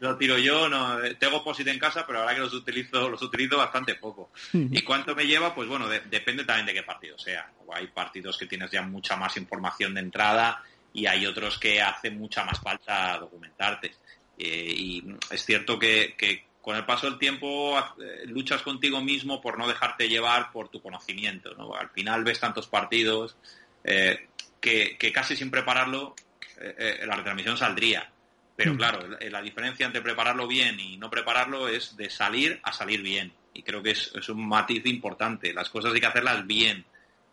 [0.00, 0.68] lo, tiro yo.
[0.68, 4.32] No, tengo POSIT en casa, pero ahora que los utilizo, los utilizo bastante poco.
[4.52, 5.54] ¿Y cuánto me lleva?
[5.54, 7.48] Pues bueno, depende también de qué partido sea.
[7.72, 12.10] Hay partidos que tienes ya mucha más información de entrada y hay otros que hace
[12.10, 13.94] mucha más falta documentarte.
[14.38, 16.14] Eh, y es cierto que,
[16.60, 20.82] con el paso del tiempo eh, luchas contigo mismo por no dejarte llevar por tu
[20.82, 21.54] conocimiento.
[21.54, 21.74] ¿no?
[21.74, 23.36] Al final ves tantos partidos
[23.84, 24.28] eh,
[24.60, 26.14] que, casi sin prepararlo
[26.58, 28.10] la retransmisión saldría.
[28.56, 28.76] Pero mm.
[28.78, 33.30] claro, la diferencia entre prepararlo bien y no prepararlo es de salir a salir bien.
[33.52, 35.52] Y creo que es, un matiz importante.
[35.52, 36.84] Las cosas hay que hacerlas bien.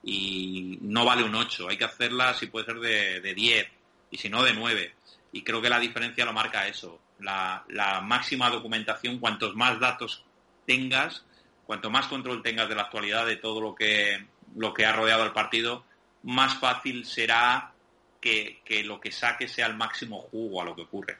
[0.03, 3.67] Y no vale un 8, hay que hacerlas si puede ser de, de 10
[4.11, 4.93] y si no de 9
[5.33, 7.65] y creo que la diferencia lo marca eso, la,
[8.03, 10.23] máxima documentación, cuantos más datos
[10.65, 11.25] tengas,
[11.65, 15.25] cuanto más control tengas de la actualidad de todo lo que, lo que ha rodeado
[15.25, 15.83] el partido,
[16.21, 17.72] más fácil será
[18.23, 21.17] que, lo que saque sea el máximo jugo a lo que ocurre.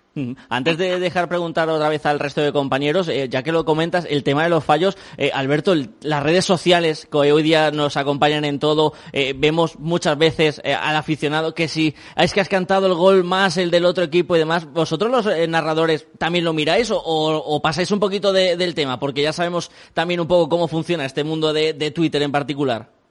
[0.47, 4.07] Antes de dejar preguntar otra vez al resto de compañeros, eh, ya que lo comentas,
[4.09, 8.45] el tema de los fallos, eh, Alberto, las redes sociales que hoy día nos acompañan
[8.45, 12.93] en todo, eh, vemos muchas veces al aficionado que si es que has cantado el
[12.93, 17.59] gol más el del otro equipo y demás, ¿vosotros los narradores también lo miráis o,
[17.61, 18.99] pasáis un poquito del tema?
[18.99, 23.02] Porque ya sabemos también un poco cómo funciona este mundo de Twitter en particular.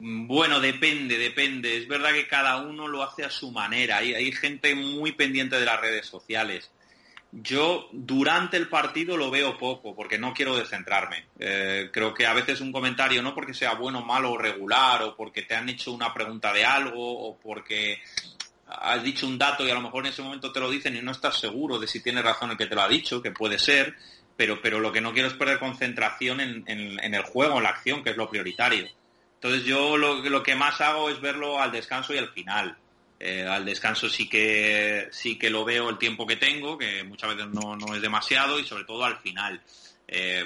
[0.00, 1.76] Bueno, depende, depende.
[1.76, 3.98] Es verdad que cada uno lo hace a su manera.
[3.98, 6.70] Hay, gente muy pendiente de las redes sociales.
[7.32, 11.26] Yo durante el partido lo veo poco porque no quiero descentrarme.
[11.38, 15.16] Eh, creo que a veces un comentario, no porque sea bueno, malo o regular, o
[15.16, 18.00] porque te han hecho una pregunta de algo, o porque
[18.68, 21.02] has dicho un dato y a lo mejor en ese momento te lo dicen y
[21.02, 23.58] no estás seguro de si tiene razón el que te lo ha dicho, que puede
[23.58, 23.94] ser,
[24.36, 27.70] pero, pero lo que no quiero es perder concentración en, en el juego, en la
[27.70, 28.88] acción, que es lo prioritario.
[29.40, 32.76] Entonces yo lo, que más hago es verlo al descanso y al final.
[33.20, 37.36] Eh, al descanso sí que sí que lo veo el tiempo que tengo, que muchas
[37.36, 39.60] veces no, es demasiado, y sobre todo al final.
[40.08, 40.44] Eh,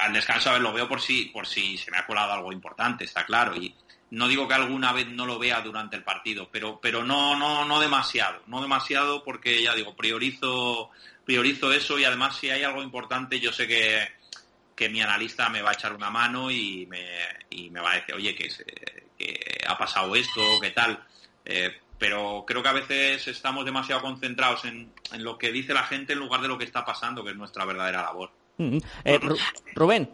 [0.00, 2.50] al descanso a ver, lo veo por si, por si se me ha colado algo
[2.50, 3.54] importante, está claro.
[3.56, 3.74] Y,
[4.12, 7.64] no digo que alguna vez no lo vea durante el partido, pero, pero no, no,
[7.64, 10.90] no demasiado, no demasiado porque ya digo, priorizo,
[11.24, 14.06] priorizo eso y además si hay algo importante yo sé que,
[14.74, 17.04] que mi analista me va a echar una mano y me,
[17.50, 18.48] y me va a decir, oye, que,
[19.18, 21.04] que ha pasado esto, qué tal.
[21.44, 25.84] Eh, pero creo que a veces estamos demasiado concentrados en, en, lo que dice la
[25.84, 28.30] gente en lugar de lo que está pasando, que es nuestra verdadera labor.
[28.58, 29.20] Eh,
[29.74, 30.10] Rubén.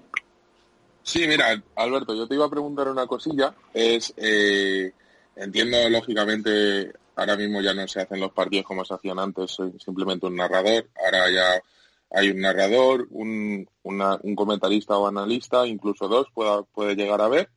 [1.02, 3.54] Sí, mira, Alberto, yo te iba a preguntar una cosilla.
[3.72, 4.92] Es, eh,
[5.36, 9.72] entiendo, lógicamente, ahora mismo ya no se hacen los partidos como se hacían antes, soy
[9.82, 10.86] simplemente un narrador.
[11.02, 11.62] Ahora ya
[12.10, 17.50] hay un narrador, un, un comentarista o analista, incluso dos pueda, puede llegar a ver.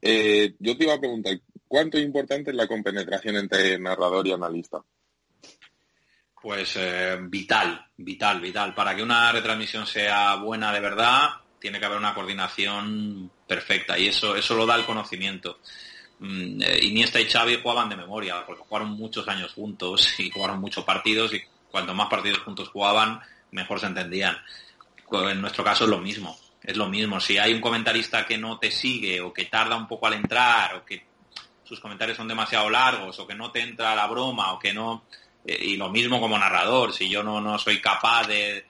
[0.00, 4.32] Eh, yo te iba a preguntar, ¿cuánto es importante es la compenetración entre narrador y
[4.32, 4.82] analista?
[6.40, 8.74] Pues eh, vital, vital, vital.
[8.74, 14.08] Para que una retransmisión sea buena de verdad, tiene que haber una coordinación perfecta y
[14.08, 15.58] eso, eso lo da el conocimiento.
[16.20, 20.60] Mm, eh, Iniesta y Xavi jugaban de memoria, porque jugaron muchos años juntos y jugaron
[20.60, 23.20] muchos partidos y cuanto más partidos juntos jugaban,
[23.52, 24.36] mejor se entendían.
[25.12, 27.20] En nuestro caso es lo mismo, es lo mismo.
[27.20, 30.76] Si hay un comentarista que no te sigue o que tarda un poco al entrar
[30.76, 31.04] o que
[31.64, 35.04] sus comentarios son demasiado largos o que no te entra la broma o que no
[35.44, 38.66] eh, y lo mismo como narrador, si yo no, no soy capaz de,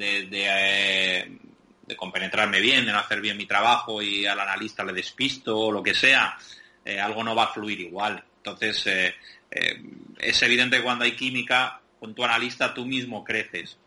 [0.00, 1.38] eh,
[1.86, 5.72] de, compenetrarme bien, de no hacer bien mi trabajo y al analista le despisto o
[5.72, 6.36] lo que sea,
[6.84, 8.22] eh, algo no va a fluir igual.
[8.38, 9.14] Entonces,
[9.50, 13.78] es evidente que cuando hay química, con tu analista tú mismo creces.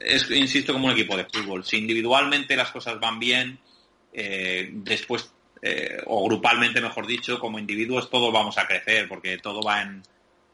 [0.00, 1.64] es, insisto, como un equipo de fútbol.
[1.64, 3.58] Si individualmente las cosas van bien,
[4.12, 5.30] después,
[6.06, 10.02] o grupalmente, mejor dicho, como individuos todos vamos a crecer, porque todo va en,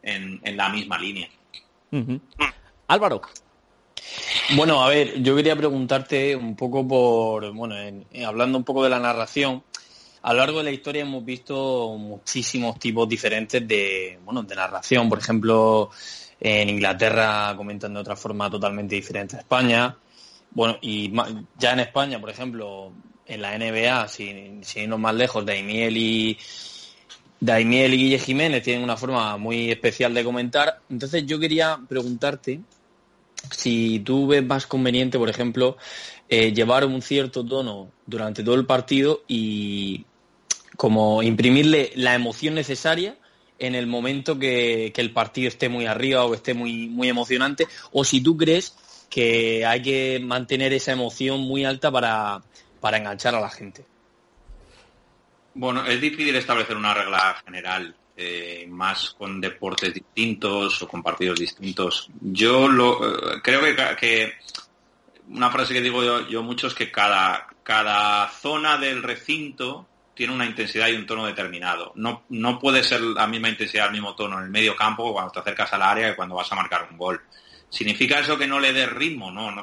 [0.02, 1.28] en, la misma línea.
[2.88, 3.22] Álvaro.
[4.56, 7.76] Bueno, a ver, yo quería preguntarte un poco por, bueno,
[8.26, 9.62] hablando un poco de la narración,
[10.22, 15.08] a lo largo de la historia hemos visto muchísimos tipos diferentes de, bueno, de narración.
[15.08, 15.90] Por ejemplo,
[16.40, 19.96] en Inglaterra comentan de otra forma totalmente diferente a España.
[20.52, 21.12] Bueno, y
[21.58, 22.92] ya en España, por ejemplo,
[23.26, 26.38] en la NBA, sin, sin irnos más lejos, Daimiel y,
[27.40, 30.80] Daimiel y Guille Jiménez tienen una forma muy especial de comentar.
[30.88, 32.61] Entonces yo quería preguntarte
[33.50, 35.76] si tú ves más conveniente, por ejemplo,
[36.28, 40.06] eh, llevar un cierto tono durante todo el partido y
[40.76, 43.16] como imprimirle la emoción necesaria
[43.58, 48.04] en el momento que, el partido esté muy arriba o esté muy, muy emocionante, o
[48.04, 48.76] si tú crees
[49.08, 53.85] que hay que mantener esa emoción muy alta para enganchar a la gente.
[55.54, 61.38] Bueno, es difícil establecer una regla general, eh, más con deportes distintos o con partidos
[61.38, 62.08] distintos.
[62.20, 63.61] Yo lo, eh, creo
[63.96, 64.32] que,
[65.28, 70.33] una frase que digo yo, yo, mucho es que cada, cada zona del recinto tiene
[70.33, 71.92] una intensidad y un tono determinado.
[71.96, 75.33] No, no puede ser la misma intensidad, el mismo tono en el medio campo cuando
[75.33, 77.20] te acercas al área que cuando vas a marcar un gol.
[77.72, 79.31] ¿Significa eso que no le des ritmo?
[79.31, 79.62] No, no,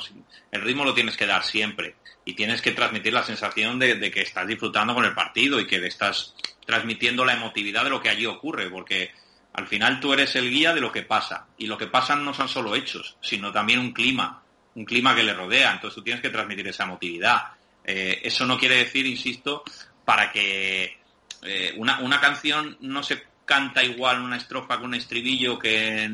[0.51, 4.21] el ritmo lo tienes que dar siempre y tienes que transmitir la sensación de, que
[4.21, 6.33] estás disfrutando con el partido y que estás
[6.65, 9.11] transmitiendo la emotividad de lo que allí ocurre, porque
[9.53, 12.33] al final tú eres el guía de lo que pasa y lo que pasa no
[12.33, 14.41] son solo hechos, sino también un clima,
[14.73, 17.43] un clima que le rodea, entonces tú tienes que transmitir esa emotividad.
[17.83, 19.63] Eh, eso no quiere decir, insisto,
[20.09, 20.97] para que
[21.43, 26.09] eh, una, una canción no se canta igual una estrofa con un estribillo que eh,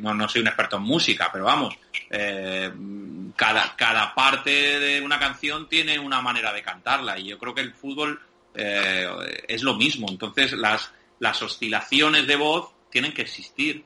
[0.00, 1.78] no, no, soy un experto en música, pero vamos,
[2.10, 2.72] eh,
[3.36, 7.60] cada, cada parte de una canción tiene una manera de cantarla y yo creo que
[7.60, 8.20] el fútbol
[8.52, 10.08] es lo mismo.
[10.10, 13.84] Entonces las, las oscilaciones de voz tienen que existir.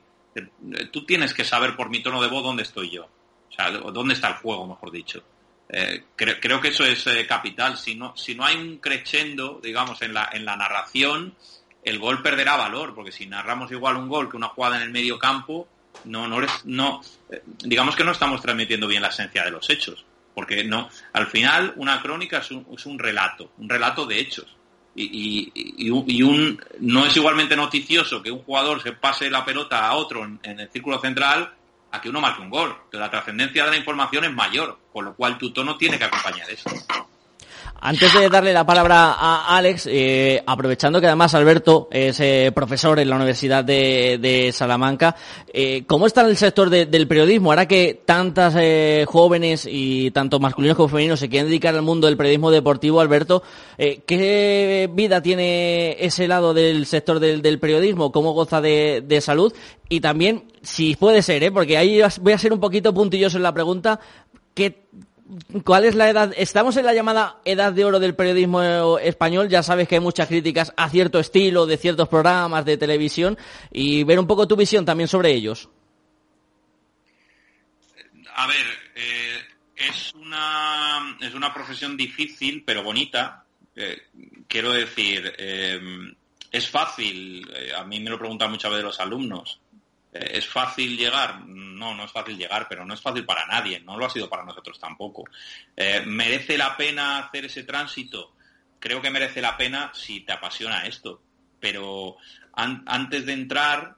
[0.91, 4.15] Tú tienes que saber por mi tono de voz dónde estoy yo, o sea, dónde
[4.15, 5.23] está el juego, mejor dicho.
[6.15, 7.77] Creo, creo, que eso es capital.
[7.77, 11.35] Si no, si no hay un crescendo, digamos, en la, en la narración,
[11.83, 14.91] el gol perderá valor, porque si narramos igual un gol que una jugada en el
[14.91, 15.67] medio campo,
[16.05, 20.05] no, no, no, eh, digamos que no estamos transmitiendo bien la esencia de los hechos,
[20.33, 24.57] porque no, al final una crónica es un, es un relato, un relato de hechos.
[24.93, 29.95] Y, y, un, no es igualmente noticioso que un jugador se pase la pelota a
[29.95, 31.49] otro en el círculo central
[31.91, 32.75] a que uno marque un gol.
[32.89, 36.05] Que la trascendencia de la información es mayor, con lo cual tu tono tiene que
[36.05, 36.69] acompañar eso.
[37.83, 42.99] Antes de darle la palabra a Alex, eh, aprovechando que además Alberto es eh, profesor
[42.99, 45.15] en la Universidad de, Salamanca,
[45.51, 47.51] eh, ¿cómo está el sector del periodismo?
[47.51, 48.53] Ahora que tantas
[49.07, 53.41] jóvenes y tanto masculinos como femeninos se quieren dedicar al mundo del periodismo deportivo, Alberto,
[53.77, 58.11] ¿qué vida tiene ese lado del sector del, periodismo?
[58.11, 59.51] ¿Cómo goza de, de salud?
[59.89, 63.53] Y también, si puede ser, porque ahí voy a ser un poquito puntilloso en la
[63.53, 63.99] pregunta,
[64.53, 64.85] ¿qué
[65.63, 66.33] ¿Cuál es la edad?
[66.35, 69.47] Estamos en la llamada edad de oro del periodismo español.
[69.47, 73.37] Ya sabes que hay muchas críticas a cierto estilo de ciertos programas de televisión
[73.71, 75.69] y ver un poco tu visión también sobre ellos.
[78.35, 78.65] A ver,
[78.95, 79.39] eh,
[79.75, 83.45] es una es una profesión difícil pero bonita.
[83.73, 84.01] Eh,
[84.49, 85.79] quiero decir, eh,
[86.51, 87.49] es fácil.
[87.77, 89.61] a mí me lo preguntan muchas veces los alumnos.
[90.11, 91.41] Eh, ¿Es fácil llegar?
[91.45, 94.29] No, no es fácil llegar, pero no es fácil para nadie, no lo ha sido
[94.29, 95.25] para nosotros tampoco.
[95.75, 98.35] Eh, ¿Merece la pena hacer ese tránsito?
[98.79, 101.21] Creo que merece la pena si te apasiona esto,
[101.59, 102.17] pero
[102.53, 103.95] antes de entrar,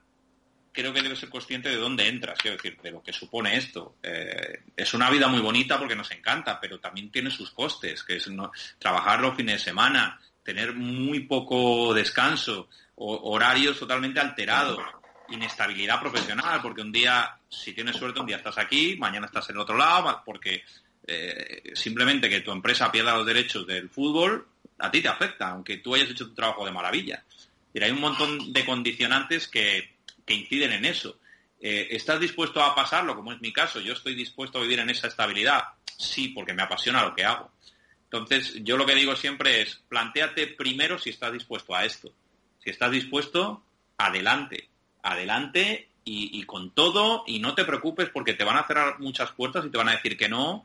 [0.70, 3.96] creo que debes ser consciente de dónde entras, quiero decir, de lo que supone esto.
[4.02, 8.16] Eh, es una vida muy bonita porque nos encanta, pero también tiene sus costes, que
[8.16, 8.30] es
[8.78, 14.78] trabajar los fines de semana, tener muy poco descanso, horarios totalmente alterados
[15.30, 19.58] inestabilidad profesional, porque un día, si tienes suerte, un día estás aquí, mañana estás en
[19.58, 20.64] otro lado, porque
[21.06, 24.46] eh, simplemente que tu empresa pierda los derechos del fútbol,
[24.78, 27.24] a ti te afecta, aunque tú hayas hecho tu trabajo de maravilla.
[27.72, 29.94] Pero hay un montón de condicionantes que,
[30.26, 31.18] inciden en eso.
[31.60, 33.80] Eh, ¿Estás dispuesto a pasarlo, como es mi caso?
[33.80, 35.62] Yo estoy dispuesto a vivir en esa estabilidad.
[35.96, 37.52] Sí, porque me apasiona lo que hago.
[38.04, 42.12] Entonces, yo lo que digo siempre es, planteate primero si estás dispuesto a esto.
[42.62, 43.64] Si estás dispuesto,
[43.98, 44.70] adelante
[45.04, 49.64] adelante y, con todo y no te preocupes porque te van a cerrar muchas puertas
[49.64, 50.64] y te van a decir que no,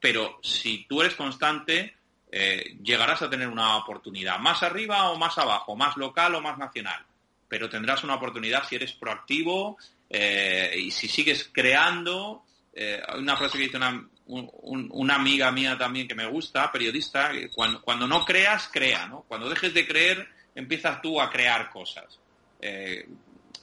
[0.00, 1.94] pero si tú eres constante,
[2.30, 6.58] eh, llegarás a tener una oportunidad más arriba o más abajo, más local o más
[6.58, 7.04] nacional,
[7.48, 9.78] pero tendrás una oportunidad si eres proactivo
[10.10, 12.42] eh, y si sigues creando.
[12.74, 13.78] Eh, una frase que dice
[14.26, 19.24] una, amiga mía también que me gusta, periodista, cuando, no creas, crea, ¿no?
[19.28, 22.18] Cuando dejes de creer, empiezas tú a crear cosas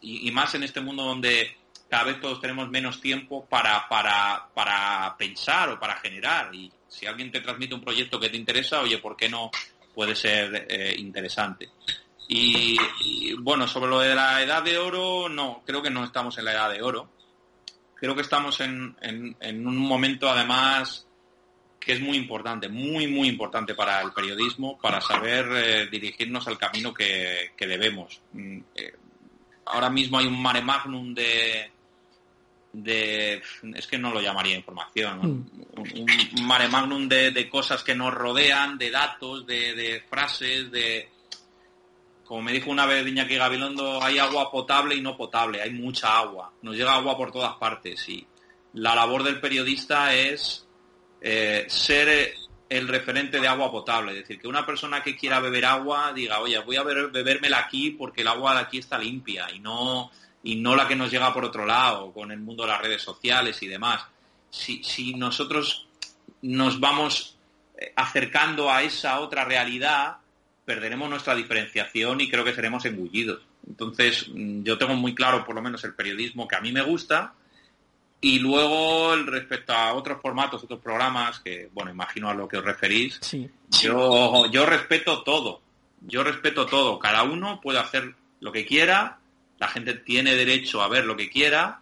[0.02, 1.56] y, más en este mundo donde
[1.90, 6.54] cada vez todos tenemos menos tiempo para, para, para pensar o para generar.
[6.56, 9.52] Y si alguien te transmite un proyecto que te interesa, oye, ¿por qué no
[9.94, 11.70] puede ser eh, interesante?
[12.34, 16.46] Y, bueno, sobre lo de la edad de oro, no, creo que no estamos en
[16.46, 17.10] la edad de oro.
[17.96, 21.06] Creo que estamos en, en, un momento además
[21.78, 26.58] que es muy importante, muy, muy importante para el periodismo, para saber eh, dirigirnos al
[26.58, 28.22] camino que, debemos.
[28.32, 28.94] Mm, eh,
[29.66, 31.72] ahora mismo hay un mare magnum de,
[32.74, 33.42] de
[33.76, 35.80] es que no lo llamaría información, mm.
[35.80, 41.10] un, mare magnum de, cosas que nos rodean, de datos, de, frases, de
[42.26, 46.18] como me dijo una vez Iñaki Gabilondo, hay agua potable y no potable, hay mucha
[46.18, 48.26] agua, nos llega agua por todas partes y
[48.74, 50.66] la labor del periodista es
[51.20, 52.34] eh, ser
[52.72, 54.14] el referente de agua potable.
[54.14, 57.92] Es decir, que una persona que quiera beber agua diga, oye, voy a bebérmela aquí
[57.92, 60.10] porque el agua de aquí está limpia y no,
[60.42, 63.02] y no la que nos llega por otro lado, con el mundo de las redes
[63.02, 64.06] sociales y demás.
[64.50, 65.86] Si, si nosotros
[66.44, 67.36] nos vamos
[67.78, 70.20] eh, acercando a esa otra realidad,
[70.64, 73.42] perderemos nuestra diferenciación y creo que seremos engullidos.
[73.68, 76.84] Entonces, mm, yo tengo muy claro, por lo menos, el periodismo que a mí me
[76.84, 77.34] gusta,
[78.24, 82.64] y luego, respecto a otros formatos, otros programas, que, bueno, imagino a lo que os
[82.64, 83.20] referís,
[83.82, 85.62] yo, yo respeto todo.
[86.02, 87.00] Yo respeto todo.
[87.00, 89.20] Cada uno puede hacer lo que quiera,
[89.60, 91.82] la gente tiene derecho a ver lo que quiera,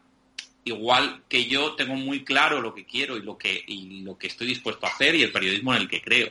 [0.64, 4.28] igual que yo tengo muy claro lo que quiero y lo que, y lo que
[4.28, 6.30] estoy dispuesto a hacer y el periodismo en el que creo.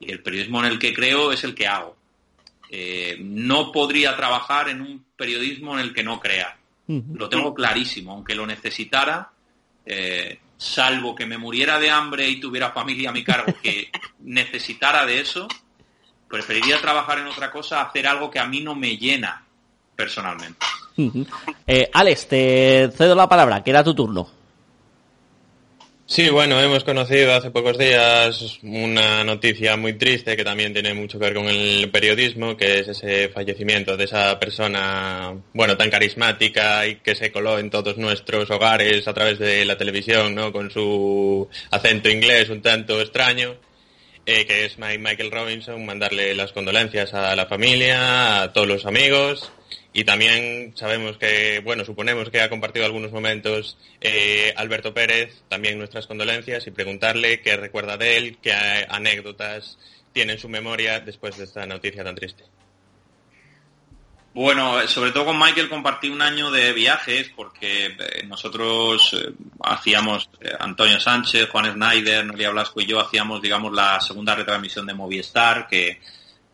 [0.00, 1.96] Y el periodismo en el que creo es el que hago.
[2.70, 6.59] Eh, no podría trabajar en un periodismo en el que no crea.
[7.14, 9.30] Lo tengo clarísimo, aunque lo necesitara,
[9.86, 15.06] eh, salvo que me muriera de hambre y tuviera familia a mi cargo que necesitara
[15.06, 15.46] de eso,
[16.28, 19.44] preferiría trabajar en otra cosa, hacer algo que a mí no me llena
[19.94, 20.66] personalmente.
[21.66, 24.39] Eh, Alex, te cedo la palabra, que era tu turno.
[26.12, 31.20] Sí, bueno, hemos conocido hace pocos días una noticia muy triste que también tiene mucho
[31.20, 36.84] que ver con el periodismo, que es ese fallecimiento de esa persona, bueno, tan carismática
[36.88, 40.52] y que se coló en todos nuestros hogares a través de la televisión, ¿no?
[40.52, 43.54] Con su acento inglés un tanto extraño,
[44.26, 49.52] eh, que es Michael Robinson, mandarle las condolencias a la familia, a todos los amigos
[49.92, 55.78] y también sabemos que, bueno, suponemos que ha compartido algunos momentos eh, Alberto Pérez, también
[55.78, 58.52] nuestras condolencias, y preguntarle qué recuerda de él, qué
[58.88, 59.78] anécdotas
[60.12, 62.44] tiene en su memoria después de esta noticia tan triste.
[64.32, 69.32] Bueno, sobre todo con Michael compartí un año de viajes porque eh, nosotros eh,
[69.64, 70.30] hacíamos,
[70.60, 75.66] Antonio Sánchez, Juan Snyder, Noelia Blasco y yo hacíamos, digamos, la segunda retransmisión de Movistar,
[75.66, 76.00] que,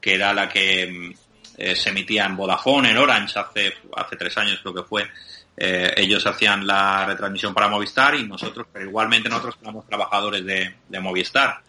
[0.01, 1.15] que era la que
[1.57, 5.09] se emitía en Vodafone, en Orange, hace, hace tres años creo que fue.
[5.57, 11.01] ellos hacían la retransmisión para Movistar y nosotros, pero igualmente nosotros éramos trabajadores de, de
[11.01, 11.63] Movistar.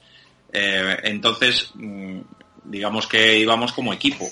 [0.51, 2.19] entonces, mm,
[2.65, 4.29] digamos que íbamos como equipo.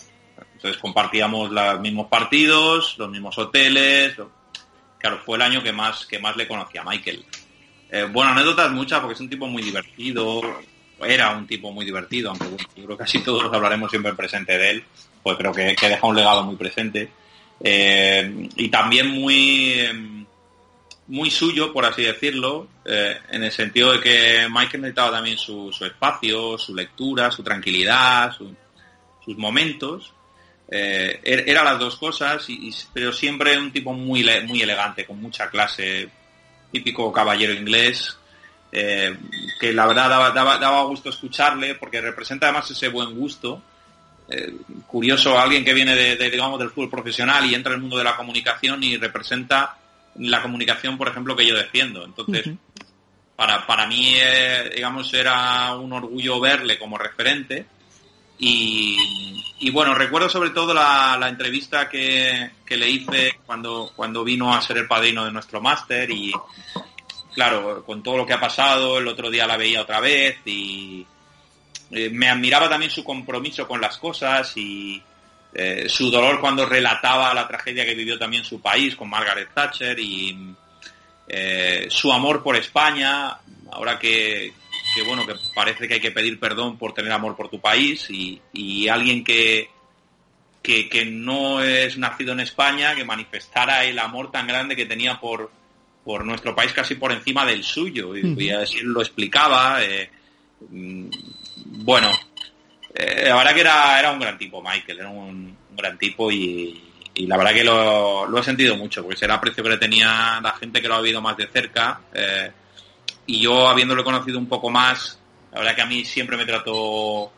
[0.56, 4.16] Entonces compartíamos los mismos partidos, los mismos hoteles.
[4.97, 7.26] Claro, fue el año que más, que más le conocía a Michael.
[7.91, 10.41] Eh, bueno, anécdotas muchas porque es un tipo muy divertido.
[10.99, 12.45] Era un tipo muy divertido, aunque
[12.76, 14.84] yo creo que casi todos hablaremos siempre presente de él,
[15.26, 17.10] pues creo que, que deja un legado muy presente.
[17.60, 19.76] Eh, y también muy,
[21.08, 25.72] muy suyo, por así decirlo, eh, en el sentido de que Michael necesitaba también su,
[25.82, 30.14] espacio, su lectura, su tranquilidad, sus momentos.
[30.70, 35.20] Eh, er, era las dos cosas, y, pero siempre un tipo muy, muy elegante, con
[35.20, 36.08] mucha clase,
[36.72, 38.16] típico caballero inglés,
[38.72, 39.18] eh,
[39.60, 43.64] que la verdad daba, daba, gusto escucharle porque representa además ese buen gusto.
[44.28, 44.54] Eh,
[44.88, 48.04] curioso, alguien que viene de, digamos, del fútbol profesional y entra en el mundo de
[48.04, 49.78] la comunicación y representa
[50.16, 52.04] la comunicación, por ejemplo, que yo defiendo.
[52.04, 52.50] Entonces,
[53.36, 54.16] para, para mí,
[54.74, 57.68] digamos, era un orgullo verle como referente
[58.38, 64.78] y, bueno, recuerdo sobre todo la, entrevista que, le hice cuando, cuando vino a ser
[64.78, 66.34] el padrino de nuestro máster y
[67.34, 71.06] claro, con todo lo que ha pasado, el otro día la veía otra vez y
[71.92, 75.02] eh, me admiraba también su compromiso con las cosas y
[75.54, 79.98] eh, su dolor cuando relataba la tragedia que vivió también su país con Margaret Thatcher
[80.00, 80.54] y
[81.28, 83.38] eh, su amor por España,
[83.72, 84.54] ahora que,
[84.94, 88.08] que bueno, que parece que hay que pedir perdón por tener amor por tu país
[88.10, 89.70] y, alguien que,
[90.62, 95.52] que, no es nacido en España, que manifestara el amor tan grande que tenía por,
[96.04, 98.16] por nuestro país casi por encima del suyo.
[98.16, 99.84] Y, así lo explicaba.
[99.84, 100.10] Eh,
[101.66, 102.11] bueno,
[102.93, 106.82] eh, la verdad que era, era un gran tipo, Michael, era un, gran tipo y,
[107.16, 110.82] la verdad que lo, he sentido mucho, porque será aprecio que le tenía la gente
[110.82, 112.01] que lo ha vivido más de cerca.
[112.13, 112.51] Eh,
[113.28, 115.20] y yo habiéndolo conocido un poco más,
[115.51, 117.32] la verdad que a mí siempre me trató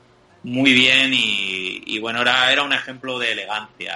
[0.43, 3.95] muy bien y, bueno, era, era un ejemplo de elegancia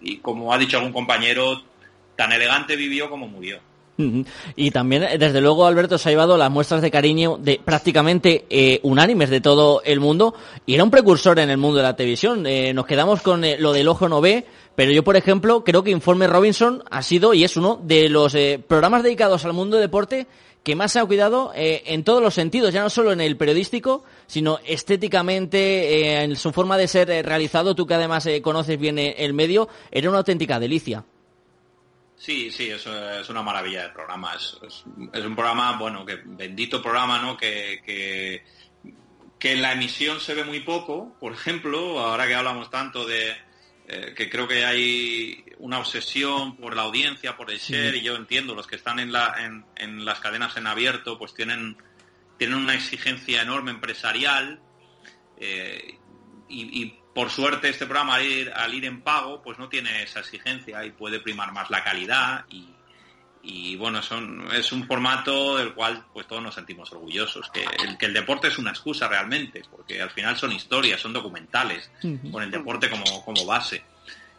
[0.00, 1.62] y, como ha dicho algún compañero,
[2.16, 3.60] tan elegante vivió como murió.
[4.56, 8.80] Y también, desde luego, Alberto se ha llevado las muestras de cariño de prácticamente eh,
[8.82, 10.34] unánimes de todo el mundo
[10.66, 12.46] y era un precursor en el mundo de la televisión.
[12.46, 15.82] Eh, nos quedamos con eh, lo del ojo no ve, pero yo, por ejemplo, creo
[15.82, 18.36] que Informe Robinson ha sido y es uno de los
[18.66, 20.26] programas dedicados al mundo del deporte
[20.62, 23.36] que más se ha cuidado eh, en todos los sentidos, ya no solo en el
[23.36, 28.78] periodístico, sino estéticamente, eh, en su forma de ser eh, realizado, tú que además conoces
[28.78, 31.04] bien el medio, era una auténtica delicia.
[32.20, 34.34] Sí, sí, es, es una maravilla de programa.
[34.36, 37.34] Es, un programa, bueno, que bendito programa, ¿no?
[37.34, 38.44] Que, que,
[39.38, 43.34] que en la emisión se ve muy poco, por ejemplo, ahora que hablamos tanto de,
[43.88, 48.16] eh, que creo que hay una obsesión por la audiencia, por el share, y yo
[48.16, 51.78] entiendo, los que están en, la, en, las cadenas en abierto, pues tienen,
[52.36, 54.60] tienen una exigencia enorme empresarial,
[55.38, 55.98] eh,
[56.50, 60.20] y, por suerte este programa al ir, al ir en pago, pues no tiene esa
[60.20, 62.66] exigencia y puede primar más la calidad y,
[63.42, 67.98] y bueno, son, es un formato del cual pues todos nos sentimos orgullosos, que el,
[67.98, 71.90] que el deporte es una excusa realmente, porque al final son historias, son documentales,
[72.32, 73.82] con el deporte como, como base.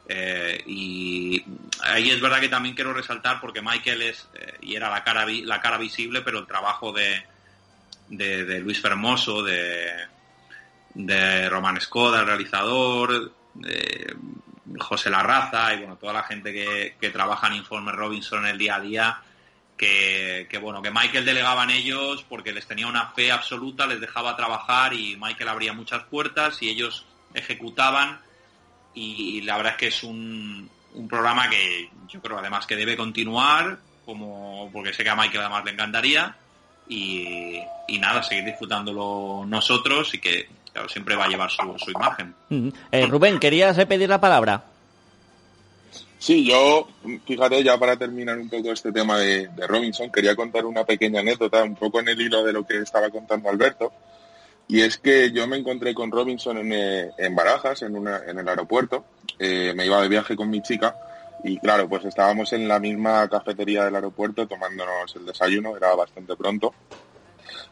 [0.08, 1.46] Eh, y
[1.84, 5.28] ahí es verdad que también quiero resaltar, porque Michael es, eh, y era la cara,
[5.28, 7.24] la cara visible, pero el trabajo de,
[8.10, 9.94] de, Luis Fermoso, de,
[10.94, 14.16] de Román Skoda, el realizador, de
[14.80, 18.80] José Larraza y bueno, toda la gente que, trabaja en Informe Robinson el día a
[18.80, 19.22] día,
[19.78, 24.36] que, bueno, que Michael delegaba en ellos porque les tenía una fe absoluta, les dejaba
[24.36, 28.20] trabajar y Michael abría muchas puertas y ellos ejecutaban.
[28.94, 32.96] Y la verdad es que es un, un programa que yo creo además que debe
[32.96, 36.36] continuar, como porque sé que a Michael además le encantaría.
[36.88, 41.92] Y, y nada, seguir disfrutándolo nosotros y que claro, siempre va a llevar su, su
[41.92, 42.34] imagen.
[42.92, 44.64] Eh, Rubén, ¿querías pedir la palabra?
[46.22, 46.88] Sí, yo,
[47.26, 51.64] fíjate, ya para terminar un poco este tema de, Robinson, quería contar una pequeña anécdota,
[51.64, 53.92] un poco en el hilo de lo que estaba contando Alberto,
[54.68, 58.48] y es que yo me encontré con Robinson en, eh, Barajas, en, una, en el
[58.48, 59.04] aeropuerto,
[59.40, 60.96] eh, me iba de viaje con mi chica,
[61.44, 66.36] y claro, pues estábamos en la misma cafetería del aeropuerto tomándonos el desayuno, era bastante
[66.36, 66.76] pronto,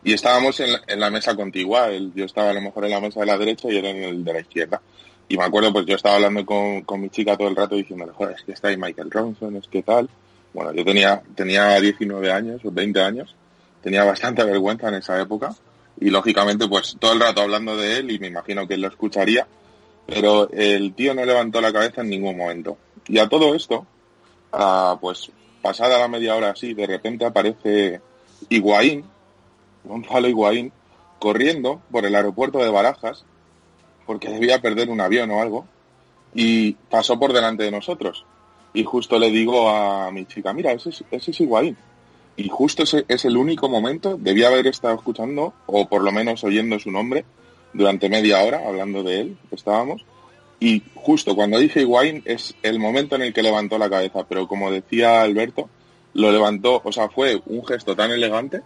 [0.03, 3.25] y estábamos en la, mesa contigua, yo estaba a lo mejor en la mesa de
[3.25, 4.81] la derecha y él en el de la izquierda.
[5.27, 8.11] Y me acuerdo, pues yo estaba hablando con, con mi chica todo el rato diciendo,
[8.15, 10.09] joder, es que está ahí Michael Robinson, es que tal.
[10.53, 13.35] Bueno, yo tenía, tenía 19 años o 20 años,
[13.83, 15.53] tenía bastante vergüenza en esa época
[15.99, 18.87] y lógicamente pues todo el rato hablando de él y me imagino que él lo
[18.87, 19.47] escucharía,
[20.07, 22.77] pero el tío no levantó la cabeza en ningún momento.
[23.07, 23.85] Y a todo esto,
[25.01, 25.31] pues
[25.61, 28.01] pasada la media hora así, de repente aparece
[28.49, 29.03] Higuaín,
[29.84, 30.71] Gonzalo Higuaín,
[31.19, 33.25] corriendo por el aeropuerto de Barajas,
[34.05, 35.65] porque debía perder un avión o algo,
[36.34, 38.25] y pasó por delante de nosotros.
[38.73, 41.77] Y justo le digo a mi chica, mira, ese es, ese es Higuaín.
[42.38, 46.43] Y justo ese es el único momento, debía haber estado escuchando, o por lo menos
[46.43, 47.25] oyendo su nombre,
[47.73, 50.05] durante media hora hablando de él, estábamos,
[50.59, 54.47] y justo cuando dije Higuaín es el momento en el que levantó la cabeza, pero
[54.47, 55.69] como decía Alberto,
[56.13, 58.61] lo levantó, o sea, fue un gesto tan elegante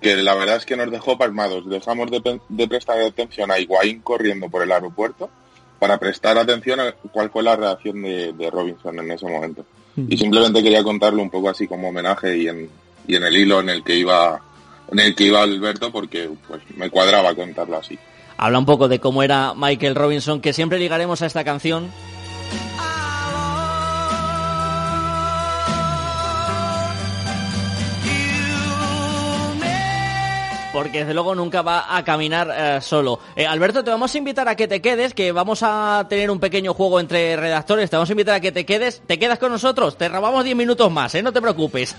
[0.00, 1.68] que la verdad es que nos dejó palmados.
[1.68, 5.30] Dejamos de, prestar atención a Higuaín corriendo por el aeropuerto
[5.78, 9.64] para prestar atención a cuál fue la reacción de, Robinson en ese momento.
[9.96, 12.68] Y simplemente quería contarlo un poco así como homenaje y en,
[13.06, 14.40] y en el hilo en el que iba
[14.92, 17.98] en el que iba Alberto porque pues me cuadraba contarlo así
[18.36, 21.90] habla un poco de cómo era Michael Robinson, que siempre ligaremos a esta canción.
[30.76, 33.18] Porque desde luego nunca va a caminar eh, solo.
[33.34, 36.38] Eh, Alberto, te vamos a invitar a que te quedes, que vamos a tener un
[36.38, 39.50] pequeño juego entre redactores, te vamos a invitar a que te quedes, te quedas con
[39.50, 41.22] nosotros, te robamos 10 minutos más, ¿eh?
[41.22, 41.96] no te preocupes.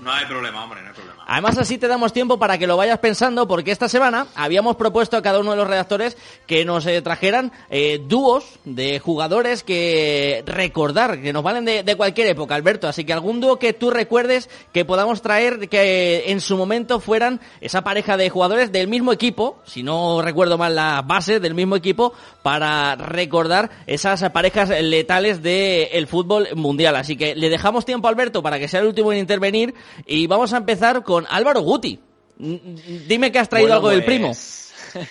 [0.00, 1.09] No hay problema, hombre, no hay problema.
[1.30, 5.16] Además así te damos tiempo para que lo vayas pensando porque esta semana habíamos propuesto
[5.16, 10.42] a cada uno de los redactores que nos eh, trajeran eh, dúos de jugadores que
[10.44, 12.88] recordar, que nos valen de, cualquier época, Alberto.
[12.88, 17.40] Así que algún dúo que tú recuerdes que podamos traer que en su momento fueran
[17.60, 21.76] esa pareja de jugadores del mismo equipo, si no recuerdo mal la base del mismo
[21.76, 22.12] equipo,
[22.42, 26.96] para recordar esas parejas letales del fútbol mundial.
[26.96, 29.74] Así que le dejamos tiempo a Alberto para que sea el último en intervenir
[30.06, 32.00] y vamos a empezar con Álvaro Guti.
[32.38, 34.28] Dime que has traído algo del primo.
[34.28, 34.72] Pues,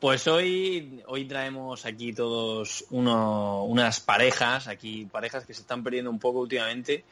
[0.00, 6.18] pues hoy, hoy traemos aquí todos unas parejas, aquí parejas que se están perdiendo un
[6.18, 7.04] poco últimamente.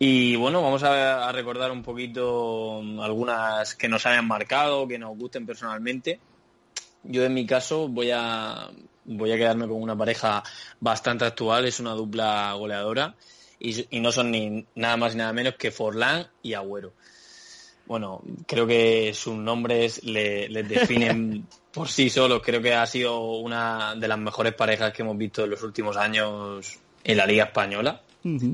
[0.00, 5.44] Y bueno, vamos a, recordar un poquito algunas que nos hayan marcado, que nos gusten
[5.44, 6.20] personalmente.
[7.02, 8.70] Yo en mi caso voy a,
[9.04, 10.42] voy a quedarme con una pareja
[10.78, 13.14] bastante actual, es una dupla goleadora
[13.58, 16.92] y, no son ni nada más ni nada menos que Forlán y Agüero.
[17.88, 22.42] Bueno, creo que sus nombres les definen por sí solos.
[22.44, 25.96] Creo que ha sido una de las mejores parejas que hemos visto en los últimos
[25.96, 28.02] años en la Liga Española.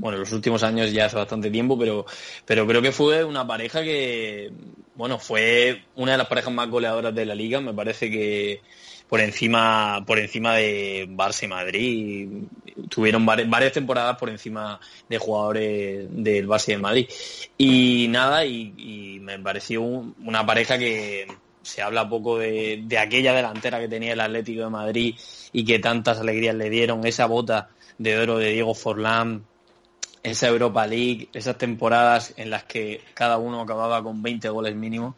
[0.00, 2.06] Bueno, los últimos años ya hace bastante tiempo, pero,
[2.44, 4.52] pero creo que fue una pareja que,
[4.94, 7.60] bueno, fue una de las parejas más goleadoras de la liga.
[7.60, 8.60] Me parece que,
[9.08, 12.28] por encima, por encima de Barça y Madrid.
[12.88, 17.08] Tuvieron varias, temporadas por encima de jugadores del Barça y del Madrid.
[17.58, 21.26] Y nada, y, me pareció una pareja que
[21.62, 25.14] se habla poco de, aquella delantera que tenía el Atlético de Madrid
[25.52, 29.44] y que tantas alegrías le dieron, esa bota de oro de Diego Forlán,
[30.24, 35.14] esa Europa League, esas temporadas en las que cada uno acababa con 20 goles mínimos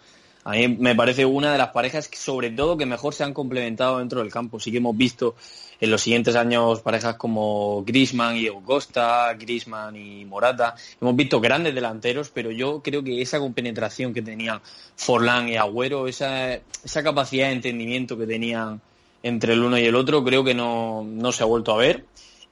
[0.47, 3.99] a mí me parece una de las parejas, sobre todo, que mejor se han complementado
[3.99, 4.61] dentro del campo.
[4.61, 5.35] Sí que hemos visto
[5.81, 10.77] en los siguientes años parejas como Grisman y Costa, Grisman y Morata.
[11.01, 14.61] Hemos visto grandes delanteros, pero yo creo que esa compenetración que tenían
[14.95, 18.81] Forlán y Agüero, esa, esa capacidad de entendimiento que tenían
[19.25, 22.05] entre el uno y el otro, creo que no, no se ha vuelto a ver.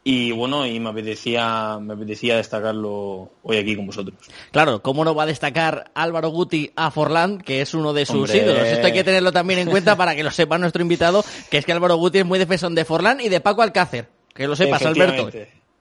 [0.06, 4.18] Y bueno, y me apetecía, me apetecía destacarlo hoy aquí con vosotros.
[4.52, 8.32] Claro, ¿cómo no va a destacar Álvaro Guti a Forlán, que es uno de sus
[8.34, 8.68] ídolos?
[8.68, 11.64] Esto hay que tenerlo también en cuenta para que lo sepa nuestro invitado, que es
[11.64, 14.10] que Álvaro Guti es muy defensor de Forlán y de Paco Alcácer.
[14.34, 15.30] Que lo sepas, Alberto.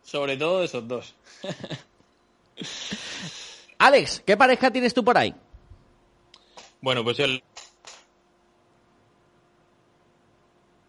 [0.03, 1.13] Sobre todo de esos dos.
[3.79, 5.35] Alex, ¿qué pareja tienes tú por ahí?
[6.79, 7.25] Bueno, pues yo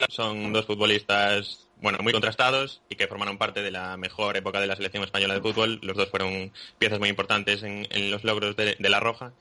[0.08, 4.66] son dos futbolistas bueno, muy contrastados y que formaron parte de la mejor época de
[4.66, 5.80] la selección española de fútbol.
[5.82, 9.34] Los dos fueron piezas muy importantes en, los logros de, La Roja.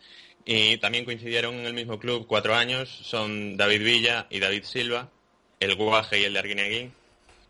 [0.44, 2.90] Y también coincidieron en el mismo club cuatro años.
[2.90, 5.10] Son David Villa y David Silva,
[5.62, 6.94] el Guaje y el de Arguineguín,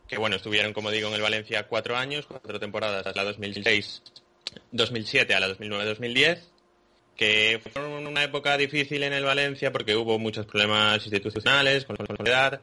[0.08, 4.04] que bueno, estuvieron, como digo, en el Valencia cuatro años, cuatro temporadas, hasta la 2006,
[4.72, 6.40] 2007 a la 2009-2010
[7.16, 12.06] que fueron una época difícil en el Valencia porque hubo muchos problemas institucionales con la
[12.08, 12.62] soledad,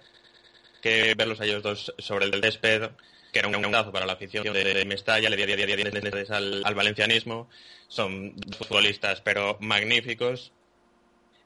[0.80, 2.90] que verlos a ellos dos sobre el césped,
[3.32, 7.48] que era un gustazo para la afición de Mestalla, le dio 10 al, al valencianismo.
[7.88, 10.52] Son futbolistas, pero magníficos.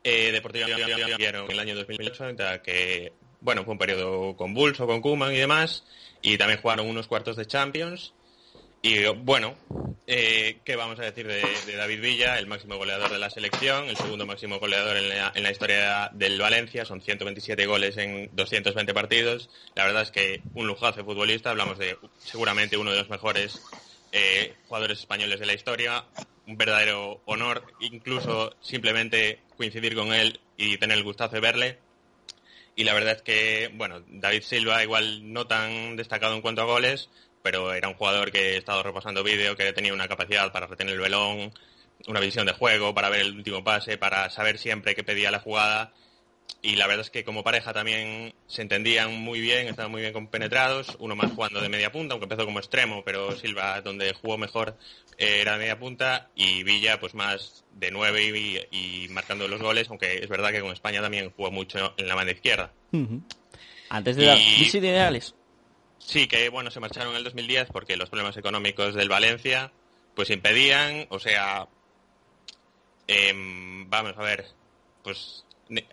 [0.03, 5.37] Eh, Deportivamente en el año 2008, que bueno, fue un periodo convulso con Kuman y
[5.37, 5.85] demás,
[6.23, 8.15] y también jugaron unos cuartos de Champions.
[8.87, 9.57] Y bueno,
[10.07, 11.43] eh, ¿qué vamos a decir de,
[11.75, 15.43] David Villa, el máximo goleador de la selección, el segundo máximo goleador en la, en
[15.43, 16.85] la, historia del Valencia?
[16.85, 19.49] Son 127 goles en 220 partidos.
[19.75, 21.49] La verdad es que un lujazo de futbolista.
[21.49, 23.63] Hablamos de seguramente uno de los mejores
[24.13, 26.05] eh, jugadores españoles de la historia.
[26.47, 31.79] Un verdadero honor, incluso simplemente coincidir con él y tener el gustazo de verle.
[32.77, 36.67] Y la verdad es que, bueno, David Silva igual no tan destacado en cuanto a
[36.67, 37.09] goles,
[37.45, 40.95] pero era un jugador que he estado repasando vídeo, que tenía una capacidad para retener
[40.95, 41.53] el velón,
[42.09, 45.41] una visión de juego, para ver el último pase, para saber siempre qué pedía la
[45.41, 45.93] jugada.
[46.63, 50.15] Y la verdad es que como pareja también se entendían muy bien, estaban muy bien
[50.15, 54.39] compenetrados, uno más jugando de media punta, aunque empezó como extremo, pero Silva donde jugó
[54.39, 54.79] mejor
[55.19, 58.25] eh, era de media punta y Villa pues más de nueve
[58.71, 62.15] y, marcando los goles, aunque es verdad que con España también jugó mucho en la
[62.15, 62.73] banda izquierda.
[63.91, 65.35] Antes de dar ideales.
[66.07, 69.73] Sí, que bueno, se marcharon en el 2010 porque los problemas económicos del Valencia
[70.15, 71.67] pues impedían, o sea,
[73.07, 74.47] em, vamos a ver,
[75.03, 75.45] pues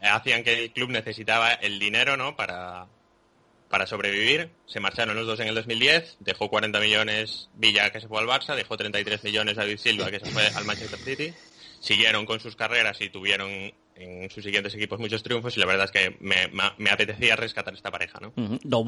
[0.02, 2.36] hacían que el club necesitaba el dinero, ¿no?
[2.36, 2.88] Para,
[3.70, 4.52] para sobrevivir.
[4.68, 8.28] Se marcharon los dos en el 2010, dejó 40 millones Villa que se fue al
[8.28, 11.34] Barça, dejó 33 millones David Silva que se fue al Manchester City.
[11.80, 15.86] Siguieron con sus carreras y tuvieron en sus siguientes equipos muchos triunfos y la verdad
[15.86, 18.34] es que me, apetecía rescatar esta pareja, ¿no?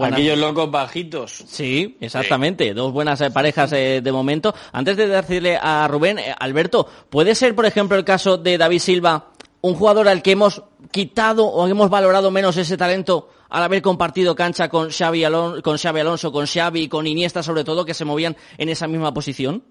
[0.06, 1.32] Aquellos locos bajitos.
[1.48, 2.74] Sí, exactamente.
[2.74, 4.54] Dos buenas eh, parejas eh, de momento.
[4.72, 8.80] Antes de decirle a Rubén, eh, Alberto, ¿puede ser, por ejemplo, el caso de David
[8.80, 9.32] Silva,
[9.62, 14.36] un jugador al que hemos quitado o hemos valorado menos ese talento al haber compartido
[14.36, 15.24] cancha con Xavi,
[15.62, 18.88] con Xavi Alonso, con Xavi y con Iniesta sobre todo, que se movían en esa
[18.88, 19.64] misma posición?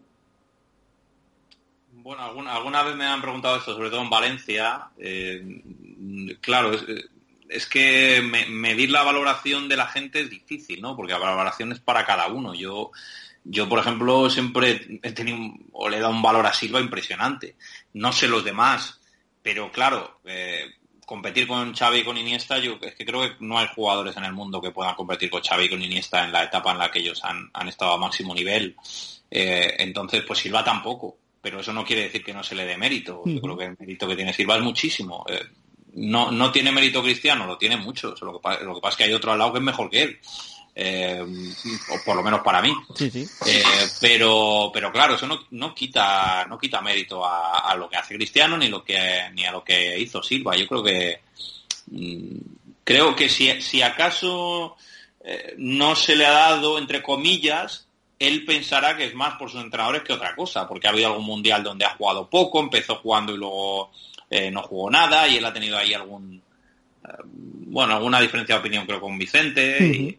[2.12, 4.88] Bueno, alguna, vez me han preguntado esto, sobre todo en Valencia.
[4.98, 5.62] Eh,
[6.42, 6.72] claro,
[7.48, 10.94] es, que medir la valoración de la gente es difícil, ¿no?
[10.94, 12.52] Porque la valoración es para cada uno.
[12.52, 12.90] Yo,
[13.44, 17.56] yo por ejemplo, siempre he tenido o le he dado un valor a Silva impresionante.
[17.94, 19.00] No sé los demás,
[19.42, 20.66] pero claro, eh,
[21.06, 24.24] competir con Xavi y con Iniesta, yo es que creo que no hay jugadores en
[24.24, 26.90] el mundo que puedan competir con Xavi y con Iniesta en la etapa en la
[26.90, 28.76] que ellos han, estado a máximo nivel.
[29.30, 32.76] Eh, entonces, pues Silva tampoco pero eso no quiere decir que no se le dé
[32.78, 33.22] mérito.
[33.26, 35.26] Yo creo que el mérito que tiene Silva es muchísimo.
[35.28, 35.42] Eh,
[35.94, 38.14] no, no tiene mérito cristiano, lo tiene mucho.
[38.22, 40.02] Lo que, lo que pasa es que hay otro al lado que es mejor que
[40.02, 40.20] él.
[40.74, 42.72] Eh, o por lo menos para mí.
[43.00, 43.62] Eh,
[44.00, 48.56] pero, pero claro, eso no, no quita, no quita mérito a, lo que hace Cristiano
[48.56, 48.96] ni lo que
[49.34, 50.56] ni a lo que hizo Silva.
[50.56, 51.20] Yo creo que
[51.88, 52.38] mm,
[52.84, 54.76] creo que si, si acaso
[55.56, 57.86] no se le ha dado entre comillas
[58.22, 61.26] él pensará que es más por sus entrenadores que otra cosa, porque ha habido algún
[61.26, 63.90] mundial donde ha jugado poco, empezó jugando y luego
[64.30, 66.40] eh, no jugó nada, y él ha tenido ahí algún,
[67.04, 70.18] eh, bueno, alguna diferencia de opinión creo con Vicente,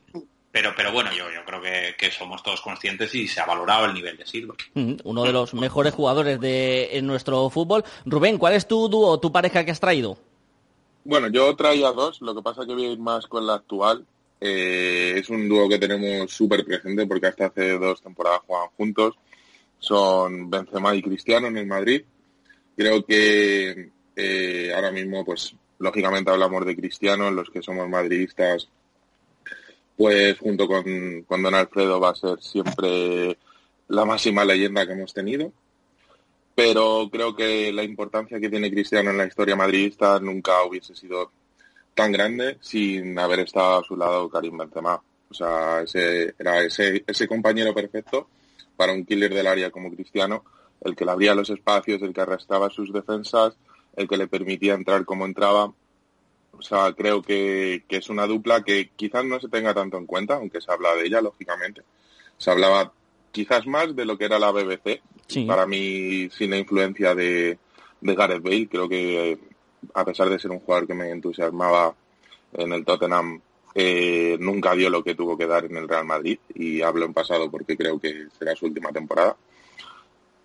[0.51, 1.62] pero, pero bueno, yo, yo creo
[1.97, 4.56] que, somos todos conscientes y se ha valorado el nivel de Silva.
[4.76, 7.84] Uno de los mejores jugadores de en nuestro fútbol.
[8.06, 10.18] Rubén, ¿cuál es tu dúo, tu pareja que has traído?
[11.06, 14.06] Bueno, yo traía dos, lo que pasa que voy a ir más con la actual,
[14.46, 19.16] eh, es un dúo que tenemos súper presente porque hasta hace dos temporadas juegan juntos.
[19.80, 22.04] Son Benzema y Cristiano en el Madrid.
[22.76, 28.68] Creo que eh, ahora mismo, pues lógicamente hablamos de Cristiano, los que somos madridistas,
[29.96, 33.38] pues junto con, con Don Alfredo va a ser siempre
[33.88, 35.54] la máxima leyenda que hemos tenido.
[36.54, 41.32] Pero creo que la importancia que tiene Cristiano en la historia madridista nunca hubiese sido
[41.94, 45.02] tan grande sin haber estado a su lado Karim Benzema.
[45.30, 48.28] O sea, ese, era ese, ese compañero perfecto
[48.76, 50.44] para un killer del área como Cristiano,
[50.82, 53.56] el que le abría los espacios, el que arrastraba sus defensas,
[53.96, 55.74] el que le permitía entrar como entraba.
[56.52, 60.36] O sea, creo que, es una dupla que quizás no se tenga tanto en cuenta,
[60.36, 61.82] aunque se habla de ella, lógicamente.
[62.38, 62.94] Se hablaba
[63.32, 65.02] quizás más de lo que era la BBC.
[65.48, 67.58] Para mí, sin la influencia de,
[68.02, 69.39] de Gareth Bale, creo que
[69.94, 71.94] a pesar de ser un jugador que me entusiasmaba
[72.54, 73.42] en el Tottenham,
[73.76, 77.14] eh, nunca dio lo que tuvo que dar en el Real Madrid y hablo en
[77.14, 79.36] pasado porque creo que será su última temporada.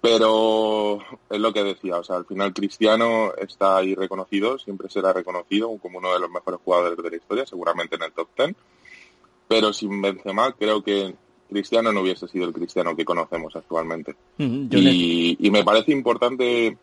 [0.00, 5.12] Pero es lo que decía, o sea, al final Cristiano está ahí reconocido, siempre será
[5.12, 8.56] reconocido como uno de los mejores jugadores de la historia, seguramente en el top ten.
[9.48, 11.14] Pero sin Benzema creo que
[11.48, 14.14] Cristiano no hubiese sido el Cristiano que conocemos actualmente.
[14.38, 16.76] y, y, me parece importante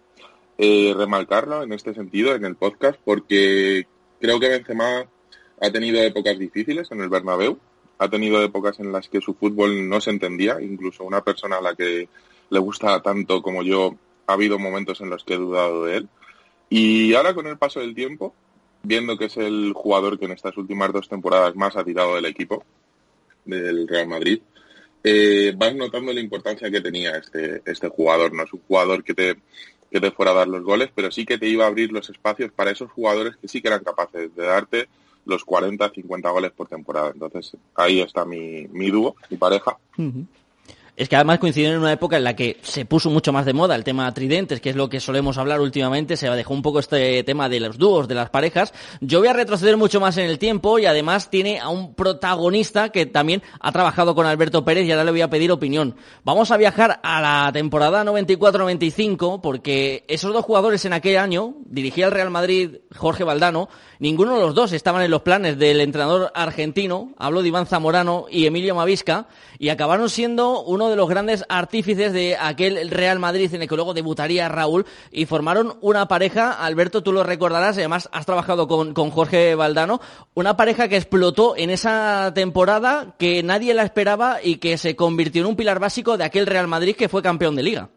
[0.58, 3.88] eh, remarcarlo en este sentido en el podcast porque
[4.20, 5.06] creo que Benzema
[5.62, 7.60] ha tenido épocas difíciles en el Bernabéu,
[7.98, 11.62] ha tenido épocas en las que su fútbol no se entendía, incluso una persona a
[11.62, 12.10] la que
[12.50, 13.96] le gusta tanto como yo,
[14.28, 16.10] ha habido momentos en los que he dudado de él.
[16.70, 18.34] Y ahora con el paso del tiempo,
[18.84, 22.26] viendo que es el jugador que en estas últimas dos temporadas más ha tirado del
[22.26, 22.64] equipo,
[23.46, 24.42] del Real Madrid,
[25.04, 28.34] eh, vas notando la importancia que tenía este, este jugador.
[28.34, 29.36] No es un jugador que te,
[29.96, 32.10] que te fuera a dar los goles, pero sí que te iba a abrir los
[32.10, 34.90] espacios para esos jugadores que sí que eran capaces de darte
[35.24, 37.12] los 40, 50 goles por temporada.
[37.14, 39.78] Entonces ahí está mi, mi dúo, mi pareja
[40.96, 43.54] es que además coinciden en una época en la que se puso mucho más de
[43.54, 46.80] moda el tema tridentes, que es lo que solemos hablar últimamente, se dejó un poco
[46.80, 48.74] este tema de los dúos, de las parejas.
[49.02, 52.90] Yo voy a retroceder mucho más en el tiempo y además tiene a un protagonista
[52.90, 55.96] que también ha trabajado con Alberto Pérez y ahora le voy a pedir opinión.
[56.24, 62.06] Vamos a viajar a la temporada 94-95 porque esos dos jugadores en aquel año, dirigía
[62.06, 63.68] el Real Madrid Jorge Valdano,
[64.00, 68.26] ninguno de los dos estaban en los planes del entrenador argentino, hablo de Iván Zamorano
[68.30, 69.28] y Emilio Mavisca,
[69.60, 73.76] y acabaron siendo uno de los grandes artífices de aquel Real Madrid en el que
[73.76, 78.94] luego debutaría Raúl y formaron una pareja, Alberto, tú lo recordarás, además has trabajado con,
[78.94, 80.02] con Jorge Valdano,
[80.34, 85.42] una pareja que explotó en esa temporada que nadie la esperaba y que se convirtió
[85.42, 87.90] en un pilar básico de aquel Real Madrid que fue campeón de liga.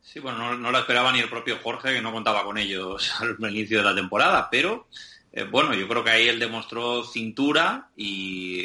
[0.00, 3.36] Sí, bueno, no, la esperaba ni el propio Jorge, que no contaba con ellos al
[3.50, 4.88] inicio de la temporada, pero
[5.30, 8.64] eh, bueno, yo creo que ahí él demostró cintura y,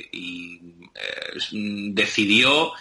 [0.95, 2.71] eh, decidió,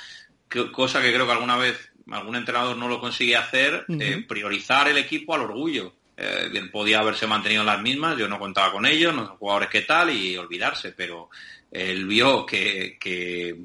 [0.73, 4.99] cosa que creo que alguna vez algún entrenador no lo consigue hacer, eh, priorizar el
[4.99, 5.95] equipo al orgullo.
[6.51, 9.69] bien podía haberse mantenido en las mismas, yo no contaba con ellos, no son jugadores
[9.69, 11.31] que tal, y olvidarse, pero
[11.71, 13.57] él vio que, que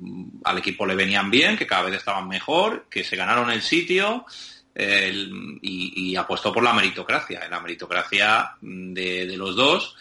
[0.43, 4.25] al equipo le venían bien, que cada vez estaban mejor, que se ganaron el sitio
[5.61, 9.95] y, apostó por la meritocracia, la meritocracia de, los dos,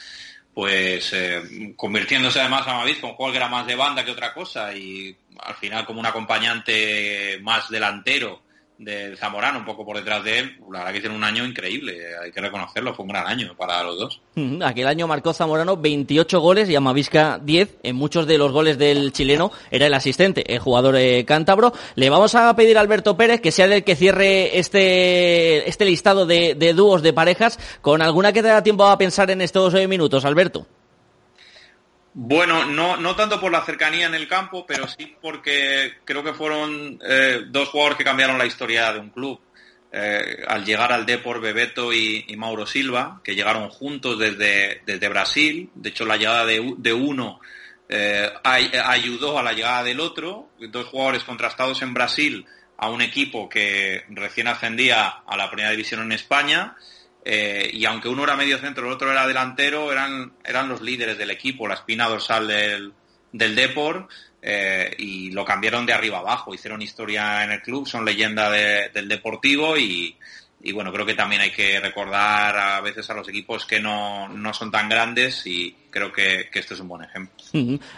[0.53, 4.33] pues eh, convirtiéndose además a Mavis con juego que era más de banda que otra
[4.33, 8.43] cosa y al final como un acompañante más delantero
[8.79, 11.99] de Zamorano un poco por detrás de él, la verdad que tiene un año increíble,
[12.23, 14.21] hay que reconocerlo, fue un gran año para los dos.
[14.63, 19.13] Aquel año marcó Zamorano 28 goles y Amavisca 10, en muchos de los goles del
[19.13, 21.73] chileno era el asistente, el jugador eh, cántabro.
[21.95, 26.27] Le vamos a pedir a Alberto Pérez que sea el que cierre este, este listado
[26.27, 29.89] de, dúos de parejas con alguna que te da tiempo a pensar en estos eh,
[29.89, 30.67] minutos, Alberto.
[32.19, 36.33] Bueno, no, no tanto por la cercanía en el campo, pero sí porque creo que
[36.33, 39.39] fueron eh, dos jugadores que cambiaron la historia de un club.
[39.93, 45.69] Eh, al llegar al Depor Bebeto y, Mauro Silva, que llegaron juntos desde, desde Brasil.
[45.75, 47.39] De hecho, la llegada de, uno
[47.87, 50.49] eh, ayudó a la llegada del otro.
[50.59, 52.47] Dos jugadores contrastados en Brasil
[52.79, 56.77] a un equipo que recién ascendía a la primera división en España
[57.29, 61.19] eh, y aunque uno era medio centro, el otro era delantero, eran, eran los líderes
[61.19, 62.93] del equipo, la espina dorsal del,
[63.33, 64.07] del Depor,
[64.41, 69.09] eh, y lo cambiaron de arriba abajo, hicieron historia en el club, son leyenda del
[69.09, 70.17] Deportivo y,
[70.63, 74.29] y bueno, creo que también hay que recordar a veces a los equipos que no,
[74.29, 77.35] no son tan grandes y, creo que, este es un buen ejemplo.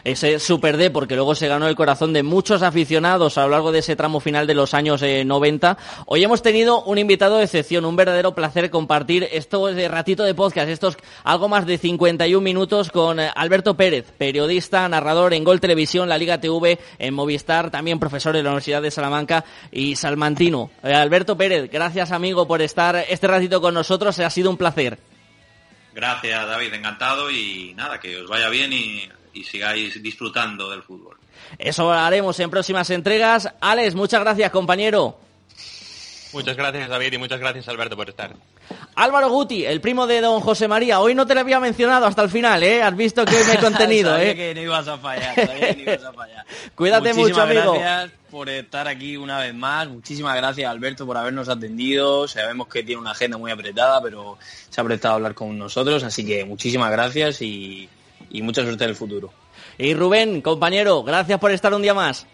[0.04, 3.72] Ese Super D, porque luego se ganó el corazón de muchos aficionados a lo largo
[3.72, 5.70] de ese tramo final de los años 90.
[5.70, 10.22] Eh, Hoy hemos tenido un invitado de excepción, un verdadero placer compartir esto de ratito
[10.22, 15.42] de podcast, estos algo más de 51 minutos con eh, Alberto Pérez, periodista, narrador en
[15.42, 19.96] Gol Televisión, la Liga TV, en Movistar, también profesor de la Universidad de Salamanca y
[19.96, 20.70] salmantino.
[20.84, 25.07] Eh, Alberto Pérez, gracias amigo por estar este ratito con nosotros, ha sido un placer.
[25.98, 29.10] Gracias, David, encantado y nada, que os vaya bien y,
[29.42, 31.16] sigáis disfrutando del fútbol.
[31.58, 33.52] Eso haremos en próximas entregas.
[33.60, 35.18] Alex, muchas gracias, compañero.
[36.32, 38.34] Muchas gracias, David, y muchas gracias, Alberto, por estar.
[38.94, 41.00] Álvaro Guti, el primo de don José María.
[41.00, 42.82] Hoy no te lo había mencionado hasta el final, ¿eh?
[42.82, 44.34] Has visto que me he contenido, ¿eh?
[44.34, 46.44] que no ibas a fallar, que no ibas a fallar.
[46.74, 47.74] Cuídate mucho, amigo.
[47.74, 49.88] gracias por estar aquí una vez más.
[49.88, 52.28] Muchísimas gracias, Alberto, por habernos atendido.
[52.28, 54.36] Sabemos que tiene una agenda muy apretada, pero
[54.68, 56.02] se ha prestado a hablar con nosotros.
[56.04, 57.88] Así que muchísimas gracias y,
[58.30, 59.32] y mucha suerte en el futuro.
[59.78, 62.26] Y Rubén, compañero, gracias por estar un día más.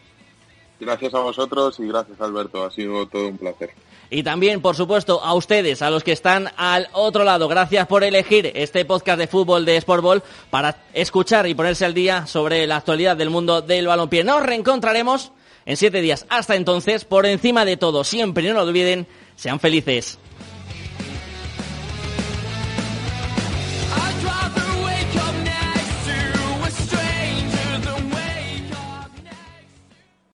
[0.85, 2.65] Gracias a vosotros y gracias, Alberto.
[2.65, 3.71] Ha sido todo un placer.
[4.11, 7.49] Y también, por supuesto, a ustedes, a los que están al otro lado.
[7.49, 12.27] Gracias por elegir este podcast de fútbol de Sportball para escuchar y ponerse al día
[12.27, 14.25] sobre la actualidad del mundo del balompié.
[14.25, 15.33] Nos reencontraremos
[15.65, 16.27] en siete días.
[16.29, 19.07] Hasta entonces, por encima de todo, siempre no lo olviden,
[19.37, 20.19] sean felices.